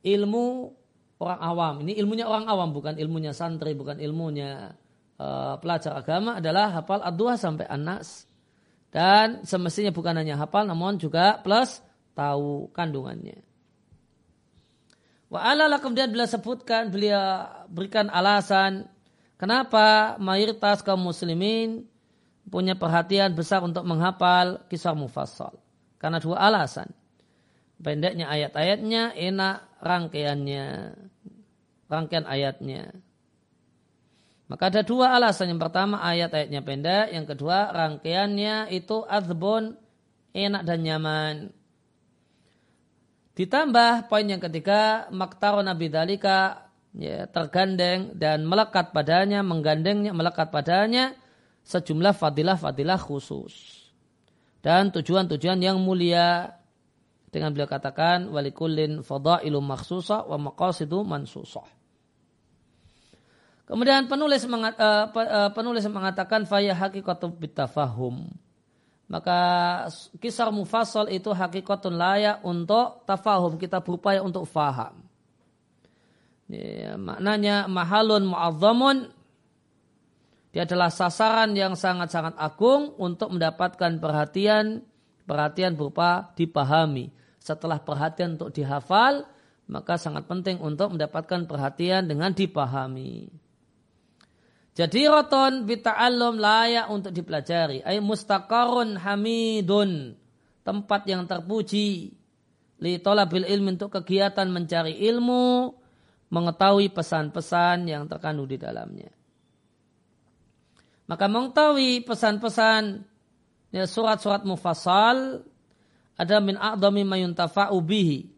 ilmu 0.00 0.72
orang 1.20 1.40
awam. 1.44 1.74
Ini 1.84 2.00
ilmunya 2.00 2.24
orang 2.24 2.48
awam 2.48 2.72
bukan 2.72 2.96
ilmunya 2.96 3.36
santri, 3.36 3.76
bukan 3.76 4.00
ilmunya 4.00 4.72
uh, 5.20 5.60
pelajar 5.60 5.92
agama 6.00 6.40
adalah 6.40 6.72
hafal 6.72 7.04
ad-duha 7.04 7.36
sampai 7.36 7.68
anas. 7.68 8.24
Dan 8.88 9.44
semestinya 9.44 9.92
bukan 9.92 10.16
hanya 10.16 10.40
hafal 10.40 10.64
namun 10.64 10.96
juga 10.96 11.36
plus 11.44 11.84
tahu 12.16 12.72
kandungannya. 12.72 13.47
Wa 15.28 15.44
alala 15.44 15.76
kemudian 15.76 16.08
beliau 16.08 16.28
sebutkan, 16.28 16.88
beliau 16.88 17.44
berikan 17.68 18.08
alasan 18.08 18.88
kenapa 19.36 20.16
mayoritas 20.16 20.80
kaum 20.80 21.04
muslimin 21.04 21.84
punya 22.48 22.72
perhatian 22.72 23.36
besar 23.36 23.60
untuk 23.60 23.84
menghafal 23.84 24.64
kisah 24.72 24.96
mufassal. 24.96 25.52
Karena 26.00 26.16
dua 26.16 26.40
alasan. 26.48 26.88
Pendeknya 27.78 28.26
ayat-ayatnya, 28.26 29.14
enak 29.14 29.56
rangkaiannya, 29.78 30.66
rangkaian 31.86 32.26
ayatnya. 32.26 32.90
Maka 34.48 34.72
ada 34.72 34.82
dua 34.82 35.12
alasan. 35.12 35.52
Yang 35.52 35.68
pertama 35.68 36.00
ayat-ayatnya 36.00 36.64
pendek. 36.64 37.06
Yang 37.12 37.26
kedua 37.36 37.68
rangkaiannya 37.70 38.72
itu 38.72 39.04
azbun 39.04 39.76
enak 40.32 40.62
dan 40.64 40.78
nyaman. 40.80 41.34
Ditambah 43.38 44.10
poin 44.10 44.26
yang 44.26 44.42
ketiga 44.42 45.06
maktaro 45.14 45.62
Nabi 45.62 45.86
Dalika 45.86 46.66
ya, 46.90 47.30
tergandeng 47.30 48.18
dan 48.18 48.42
melekat 48.42 48.90
padanya, 48.90 49.46
menggandengnya, 49.46 50.10
melekat 50.10 50.50
padanya 50.50 51.14
sejumlah 51.62 52.18
fadilah-fadilah 52.18 52.98
khusus. 52.98 53.86
Dan 54.58 54.90
tujuan-tujuan 54.90 55.62
yang 55.62 55.78
mulia 55.78 56.50
dengan 57.30 57.54
beliau 57.54 57.70
katakan 57.70 58.26
walikullin 58.26 59.06
fadailu 59.06 59.62
maksusa 59.62 60.26
wa 60.26 60.50
maqasidu 60.50 61.06
mansusah. 61.06 61.78
Kemudian 63.70 64.10
penulis 64.10 64.42
mengat, 64.50 64.74
uh, 64.82 65.52
penulis 65.54 65.86
mengatakan 65.86 66.42
faya 66.42 66.74
hakikatu 66.74 67.30
bitafahum. 67.38 68.26
Maka 69.08 69.40
kisah 70.20 70.52
mufassal 70.52 71.08
itu 71.08 71.32
hakikatun 71.32 71.96
layak 71.96 72.44
untuk 72.44 73.08
tafahum. 73.08 73.56
Kita 73.56 73.80
berupaya 73.80 74.20
untuk 74.20 74.44
faham. 74.44 75.00
Ya, 76.48 76.96
maknanya 77.00 77.68
mahalun 77.68 78.28
mu'azzamun. 78.28 79.08
Dia 80.52 80.64
adalah 80.64 80.92
sasaran 80.92 81.52
yang 81.56 81.76
sangat-sangat 81.76 82.36
agung 82.36 82.96
untuk 82.96 83.32
mendapatkan 83.32 84.00
perhatian 84.00 84.84
perhatian 85.28 85.76
berupa 85.76 86.32
dipahami. 86.36 87.12
Setelah 87.36 87.80
perhatian 87.80 88.40
untuk 88.40 88.52
dihafal, 88.52 89.28
maka 89.68 90.00
sangat 90.00 90.24
penting 90.24 90.56
untuk 90.60 90.96
mendapatkan 90.96 91.44
perhatian 91.44 92.08
dengan 92.08 92.32
dipahami. 92.32 93.28
Jadi 94.78 95.10
roton 95.10 95.66
bita'allum 95.66 96.38
layak 96.38 96.86
untuk 96.86 97.10
dipelajari. 97.10 97.82
Ay 97.82 97.98
mustaqarun 97.98 98.94
hamidun. 98.94 100.14
Tempat 100.62 101.02
yang 101.10 101.26
terpuji. 101.26 102.14
li 102.78 103.02
tolabil 103.02 103.42
ilmi 103.42 103.74
untuk 103.74 103.90
kegiatan 103.90 104.46
mencari 104.46 105.02
ilmu, 105.02 105.74
mengetahui 106.30 106.94
pesan-pesan 106.94 107.90
yang 107.90 108.06
terkandung 108.06 108.46
di 108.46 108.54
dalamnya. 108.54 109.10
Maka 111.10 111.26
mengetahui 111.26 112.06
pesan-pesan 112.06 113.02
ya, 113.74 113.82
surat-surat 113.82 114.46
mufassal 114.46 115.42
ada 116.14 116.36
min 116.38 116.54
a'dami 116.54 117.02
mayuntafa'u 117.02 117.74
bihi. 117.82 118.30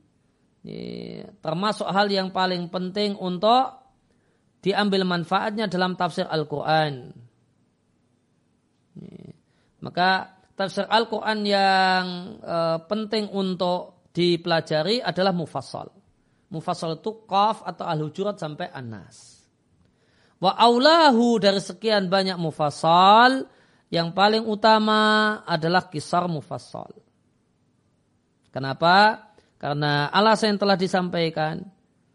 Ya, 0.64 1.28
termasuk 1.44 1.88
hal 1.88 2.08
yang 2.08 2.32
paling 2.32 2.68
penting 2.72 3.16
untuk 3.20 3.79
diambil 4.60 5.08
manfaatnya 5.08 5.66
dalam 5.66 5.96
tafsir 5.96 6.28
Al-Quran. 6.28 7.12
Maka 9.80 10.36
tafsir 10.56 10.84
Al-Quran 10.84 11.38
yang 11.48 12.04
uh, 12.44 12.78
penting 12.84 13.32
untuk 13.32 14.08
dipelajari 14.12 15.00
adalah 15.00 15.32
mufassal. 15.32 15.88
Mufassal 16.52 17.00
itu 17.00 17.24
qaf 17.24 17.64
atau 17.64 17.88
al-hujurat 17.88 18.36
sampai 18.36 18.68
an-nas. 18.68 19.40
Wa 20.40 20.56
aulahu 20.56 21.36
dari 21.40 21.60
sekian 21.60 22.08
banyak 22.08 22.36
mufassal, 22.36 23.44
yang 23.90 24.14
paling 24.14 24.46
utama 24.46 25.42
adalah 25.44 25.90
kisar 25.90 26.30
mufassal. 26.30 26.94
Kenapa? 28.54 29.28
Karena 29.60 30.08
alasan 30.08 30.56
yang 30.56 30.60
telah 30.62 30.78
disampaikan, 30.78 31.60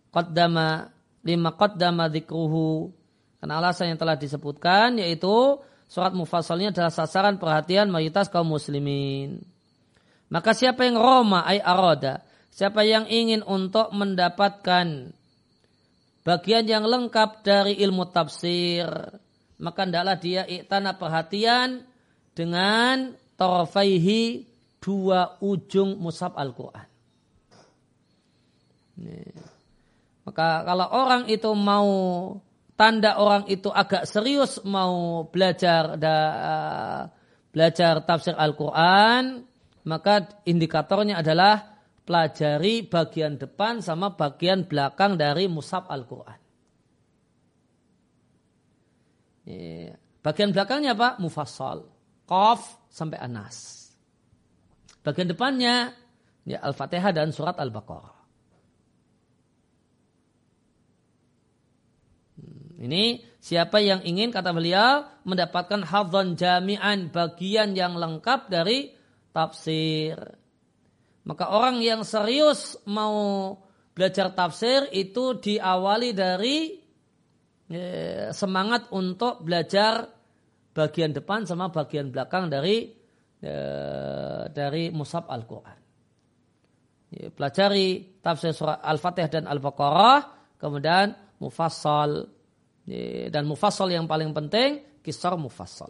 qaddama 0.09 0.94
lima 1.25 1.57
qaddama 1.57 2.07
dzikruhu. 2.07 2.93
Karena 3.41 3.59
alasan 3.59 3.91
yang 3.93 3.99
telah 3.99 4.15
disebutkan 4.15 5.01
yaitu 5.01 5.59
surat 5.89 6.13
mufassalnya 6.13 6.71
adalah 6.71 6.93
sasaran 6.93 7.41
perhatian 7.41 7.89
mayoritas 7.89 8.29
kaum 8.29 8.53
muslimin. 8.53 9.41
Maka 10.29 10.53
siapa 10.57 10.85
yang 10.85 10.97
roma 10.97 11.45
ay 11.45 11.61
aroda, 11.61 12.25
siapa 12.49 12.81
yang 12.81 13.05
ingin 13.05 13.45
untuk 13.45 13.93
mendapatkan 13.93 15.13
bagian 16.25 16.65
yang 16.65 16.85
lengkap 16.89 17.45
dari 17.45 17.77
ilmu 17.77 18.09
tafsir, 18.09 18.89
maka 19.61 19.79
hendaklah 19.85 20.17
dia 20.17 20.41
iktana 20.49 20.97
perhatian 20.97 21.85
dengan 22.33 23.13
tarafaihi 23.37 24.49
dua 24.81 25.37
ujung 25.41 26.01
musab 26.01 26.33
Al-Quran. 26.33 26.87
Maka 30.25 30.65
kalau 30.65 30.87
orang 30.89 31.29
itu 31.29 31.53
mau 31.53 31.89
tanda 32.73 33.21
orang 33.21 33.45
itu 33.45 33.69
agak 33.69 34.09
serius 34.09 34.57
mau 34.65 35.23
belajar 35.29 35.95
da, 36.01 36.17
belajar 37.53 38.01
tafsir 38.03 38.33
Al-Quran, 38.33 39.45
maka 39.85 40.41
indikatornya 40.49 41.21
adalah 41.21 41.77
pelajari 42.05 42.89
bagian 42.89 43.37
depan 43.37 43.85
sama 43.85 44.17
bagian 44.17 44.65
belakang 44.65 45.13
dari 45.13 45.45
musab 45.45 45.85
Al-Quran. 45.89 46.39
Bagian 50.25 50.49
belakangnya 50.49 50.97
apa? 50.97 51.21
Mufassal. 51.21 51.85
Qaf 52.25 52.89
sampai 52.89 53.21
Anas. 53.21 53.85
Bagian 55.05 55.29
depannya 55.29 55.93
ya 56.49 56.65
Al-Fatihah 56.65 57.13
dan 57.13 57.29
surat 57.29 57.61
Al-Baqarah. 57.61 58.24
Ini 62.75 63.23
siapa 63.39 63.79
yang 63.79 64.03
ingin 64.03 64.35
kata 64.35 64.51
beliau 64.51 65.07
mendapatkan 65.23 65.85
hadzan 65.87 66.35
jami'an 66.35 67.07
bagian 67.07 67.71
yang 67.71 67.95
lengkap 67.95 68.51
dari 68.51 68.91
tafsir. 69.31 70.19
Maka 71.25 71.49
orang 71.49 71.79
yang 71.79 72.03
serius 72.03 72.77
mau 72.85 73.55
belajar 73.95 74.35
tafsir 74.35 74.91
itu 74.91 75.39
diawali 75.39 76.11
dari 76.11 76.77
ya, 77.71 78.29
semangat 78.35 78.91
untuk 78.91 79.41
belajar 79.41 80.11
bagian 80.75 81.15
depan 81.15 81.47
sama 81.47 81.71
bagian 81.71 82.11
belakang 82.11 82.51
dari 82.51 82.91
ya, 83.39 83.57
dari 84.51 84.91
musab 84.91 85.31
Al-Quran. 85.31 85.79
Ya, 87.15 87.31
pelajari 87.31 88.19
tafsir 88.19 88.51
surah 88.51 88.83
Al-Fatihah 88.83 89.31
dan 89.31 89.45
Al-Baqarah, 89.47 90.19
kemudian 90.59 91.15
mufassal. 91.39 92.34
Dan 93.29 93.49
mufassal 93.49 93.89
yang 93.89 94.05
paling 94.05 94.29
penting, 94.29 94.85
kisar 95.01 95.33
mufassal. 95.35 95.89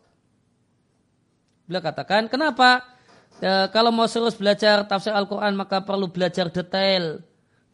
Beliau 1.68 1.84
katakan, 1.84 2.32
kenapa? 2.32 2.88
Ya, 3.44 3.68
kalau 3.68 3.92
mau 3.92 4.08
serius 4.08 4.40
belajar 4.40 4.88
tafsir 4.88 5.12
Al-Quran 5.12 5.60
maka 5.60 5.84
perlu 5.84 6.08
belajar 6.08 6.48
detail 6.48 7.20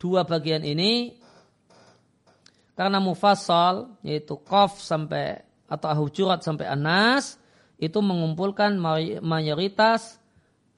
dua 0.02 0.26
bagian 0.26 0.66
ini. 0.66 1.22
Karena 2.74 2.98
mufassal 2.98 3.94
yaitu 4.02 4.42
qaf 4.42 4.82
sampai 4.82 5.46
atau 5.70 5.88
hujurat 6.02 6.42
sampai 6.42 6.66
anas 6.66 7.38
itu 7.78 8.02
mengumpulkan 8.02 8.74
mayoritas 9.22 10.18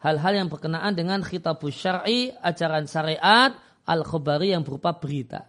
hal-hal 0.03 0.33
yang 0.35 0.47
berkenaan 0.51 0.91
dengan 0.91 1.23
khitab 1.23 1.63
syar'i, 1.71 2.35
ajaran 2.43 2.91
syariat, 2.91 3.55
al-khabari 3.87 4.51
yang 4.51 4.67
berupa 4.67 4.99
berita. 4.99 5.47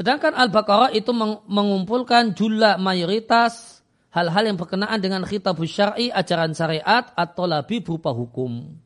Sedangkan 0.00 0.32
Al-Baqarah 0.32 0.96
itu 0.96 1.12
mengumpulkan 1.44 2.32
jumlah 2.32 2.80
mayoritas 2.80 3.84
hal-hal 4.16 4.48
yang 4.48 4.56
berkenaan 4.56 4.96
dengan 4.96 5.28
khitab 5.28 5.60
syar'i, 5.60 6.08
ajaran 6.08 6.56
syariat 6.56 7.12
atau 7.12 7.44
lebih 7.44 7.84
berupa 7.84 8.08
hukum. 8.08 8.80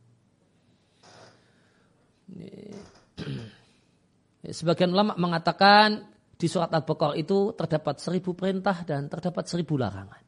Sebagian 4.58 4.90
ulama 4.90 5.14
mengatakan 5.14 6.02
di 6.34 6.50
surat 6.50 6.74
Al-Baqarah 6.74 7.14
itu 7.14 7.54
terdapat 7.54 8.02
seribu 8.02 8.34
perintah 8.34 8.82
dan 8.82 9.06
terdapat 9.06 9.46
seribu 9.46 9.78
larangan. 9.78 10.18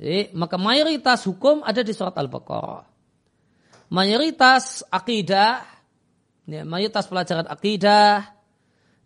Jadi, 0.00 0.32
maka 0.32 0.56
mayoritas 0.56 1.28
hukum 1.28 1.60
ada 1.60 1.84
di 1.84 1.92
surat 1.92 2.16
Al-Baqarah. 2.16 2.88
Mayoritas 3.92 4.80
akidah 4.88 5.73
ya, 6.48 6.62
mayoritas 6.64 7.08
pelajaran 7.08 7.48
akidah 7.48 8.34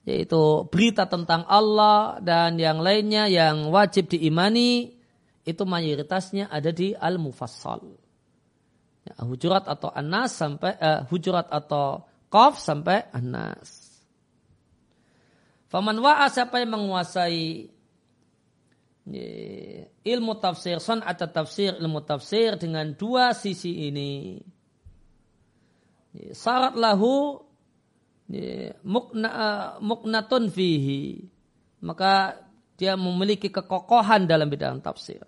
yaitu 0.08 0.64
berita 0.72 1.04
tentang 1.04 1.44
Allah 1.44 2.16
dan 2.24 2.56
yang 2.56 2.80
lainnya 2.80 3.28
yang 3.28 3.68
wajib 3.68 4.08
diimani 4.08 4.96
itu 5.44 5.62
mayoritasnya 5.68 6.48
ada 6.48 6.72
di 6.72 6.96
al-mufassal. 6.96 7.84
Ya, 9.04 9.14
hujurat 9.24 9.64
atau 9.68 9.92
anas 9.92 10.36
sampai 10.36 10.76
uh, 10.80 11.04
hujurat 11.12 11.44
atau 11.48 12.08
qaf 12.32 12.56
sampai 12.56 13.08
anas. 13.12 13.88
Faman 15.68 16.00
wa'a 16.00 16.32
siapa 16.32 16.64
yang 16.64 16.72
menguasai 16.72 17.68
ya, 19.12 19.28
ilmu 20.08 20.40
tafsir, 20.40 20.80
son 20.80 21.04
atau 21.04 21.28
tafsir, 21.28 21.76
ilmu 21.76 22.00
tafsir 22.04 22.56
dengan 22.56 22.96
dua 22.96 23.36
sisi 23.36 23.92
ini 23.92 24.40
syarat 26.32 26.74
lahu 26.76 27.42
mukna, 28.84 29.30
muknatun 29.80 30.52
fihi. 30.52 31.28
Maka 31.78 32.42
dia 32.78 32.94
memiliki 32.94 33.50
kekokohan 33.50 34.30
dalam 34.30 34.46
bidang 34.46 34.78
tafsir. 34.78 35.22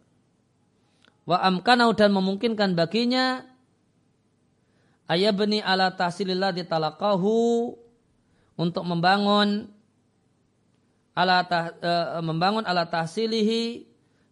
Wa 1.27 1.43
amkanau 1.47 1.95
dan 1.95 2.15
memungkinkan 2.15 2.75
baginya 2.75 3.43
ayabni 5.11 5.59
ala 5.63 5.95
tahsilillah 5.95 6.55
ditalakahu 6.55 7.75
untuk 8.55 8.85
membangun 8.87 9.71
ala 11.15 11.43
tah, 11.47 11.75
e, 11.75 11.93
membangun 12.23 12.63
ala 12.63 12.87
tahsilihi 12.87 13.87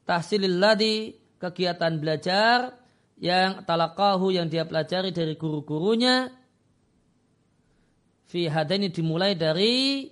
tahsililladhi 0.07 1.19
kegiatan 1.43 1.99
belajar 1.99 2.79
yang 3.19 3.67
talakahu 3.67 4.31
yang 4.31 4.47
dia 4.47 4.63
pelajari 4.63 5.11
dari 5.11 5.35
guru-gurunya 5.35 6.31
fi 8.29 8.47
hadani 8.47 8.93
dimulai 8.93 9.35
dari 9.35 10.07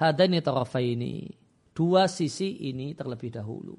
hadani 0.00 0.40
tarafaini. 0.40 1.28
Dua 1.72 2.04
sisi 2.08 2.68
ini 2.68 2.92
terlebih 2.92 3.32
dahulu. 3.32 3.76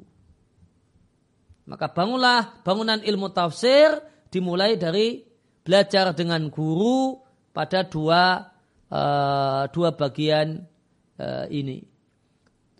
Maka 1.69 1.89
bangunlah 1.93 2.65
bangunan 2.65 3.01
ilmu 3.01 3.29
tafsir 3.33 4.01
dimulai 4.33 4.77
dari 4.77 5.21
belajar 5.61 6.11
dengan 6.17 6.49
guru 6.49 7.21
pada 7.53 7.85
dua 7.85 8.49
uh, 8.89 9.63
dua 9.69 9.89
bagian 9.93 10.65
uh, 11.21 11.45
ini. 11.53 11.85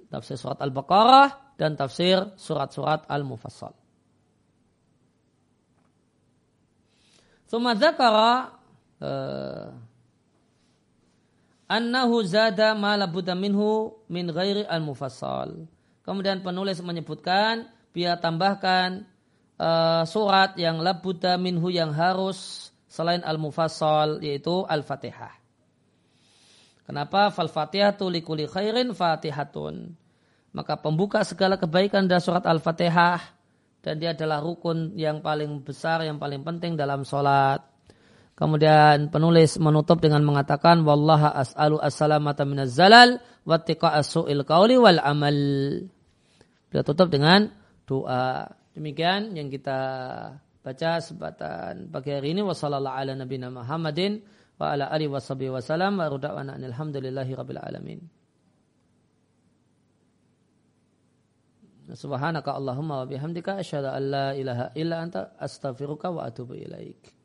Tafsir 0.10 0.38
surat 0.38 0.62
Al-Baqarah 0.62 1.58
dan 1.58 1.78
tafsir 1.78 2.38
surat-surat 2.38 3.06
Al-Mufassal. 3.10 3.74
Thumma 7.50 7.78
dzakara 7.78 8.34
uh, 8.98 9.93
annahu 11.70 12.24
zada 12.26 12.74
ma 12.74 12.98
minhu 13.36 13.94
min 14.10 14.30
ghairi 14.30 14.64
al-mufassal. 14.68 15.68
Kemudian 16.04 16.44
penulis 16.44 16.84
menyebutkan 16.84 17.72
dia 17.96 18.20
tambahkan 18.20 19.08
uh, 19.62 20.04
surat 20.04 20.58
yang 20.60 20.84
labuda 20.84 21.40
minhu 21.40 21.72
yang 21.72 21.96
harus 21.96 22.70
selain 22.90 23.24
al-mufassal 23.24 24.20
yaitu 24.20 24.66
al-fatihah. 24.68 25.44
Kenapa? 26.84 27.32
Fal-fatihatu 27.32 28.12
likuli 28.12 28.44
khairin 28.44 28.92
fatihatun. 28.92 29.96
Maka 30.54 30.78
pembuka 30.78 31.26
segala 31.26 31.58
kebaikan 31.58 32.06
adalah 32.06 32.22
surat 32.22 32.46
Al-Fatihah. 32.46 33.20
Dan 33.84 34.00
dia 34.00 34.16
adalah 34.16 34.40
rukun 34.40 34.96
yang 34.96 35.20
paling 35.20 35.60
besar, 35.66 36.06
yang 36.08 36.22
paling 36.22 36.46
penting 36.46 36.80
dalam 36.80 37.04
sholat. 37.04 37.66
Kemudian 38.34 39.14
penulis 39.14 39.62
menutup 39.62 40.02
dengan 40.02 40.26
mengatakan 40.26 40.82
wallaha 40.82 41.38
as'alu 41.38 41.78
as-salamata 41.78 42.50
minaz 42.50 42.74
zalal 42.74 43.22
wa 43.46 43.62
as-su'il 43.62 44.42
qawli 44.42 44.82
wal 44.82 44.98
amal. 44.98 45.38
Dia 46.74 46.82
tutup 46.82 47.14
dengan 47.14 47.54
doa. 47.86 48.50
Demikian 48.74 49.38
yang 49.38 49.54
kita 49.54 49.80
baca 50.66 50.92
sebatan 50.98 51.94
pagi 51.94 52.10
hari 52.10 52.34
ini 52.34 52.42
wasallallahu 52.42 52.98
ala 52.98 53.14
nabiyina 53.14 53.54
Muhammadin 53.54 54.26
wa 54.58 54.74
ala 54.74 54.90
alihi 54.90 55.14
wasallam 55.14 56.02
wa 56.02 56.10
ruda'wana 56.10 56.58
alhamdulillahi 56.58 57.38
rabbil 57.38 57.62
alamin. 57.62 58.02
Subhanaka 61.94 62.58
Allahumma 62.58 63.04
wa 63.04 63.06
bihamdika 63.06 63.62
asyhadu 63.62 63.94
an 63.94 64.04
la 64.10 64.28
ilaha 64.34 64.74
illa 64.74 65.06
anta 65.06 65.38
astaghfiruka 65.38 66.10
wa 66.10 66.26
atubu 66.26 66.58
ilaik. 66.58 67.23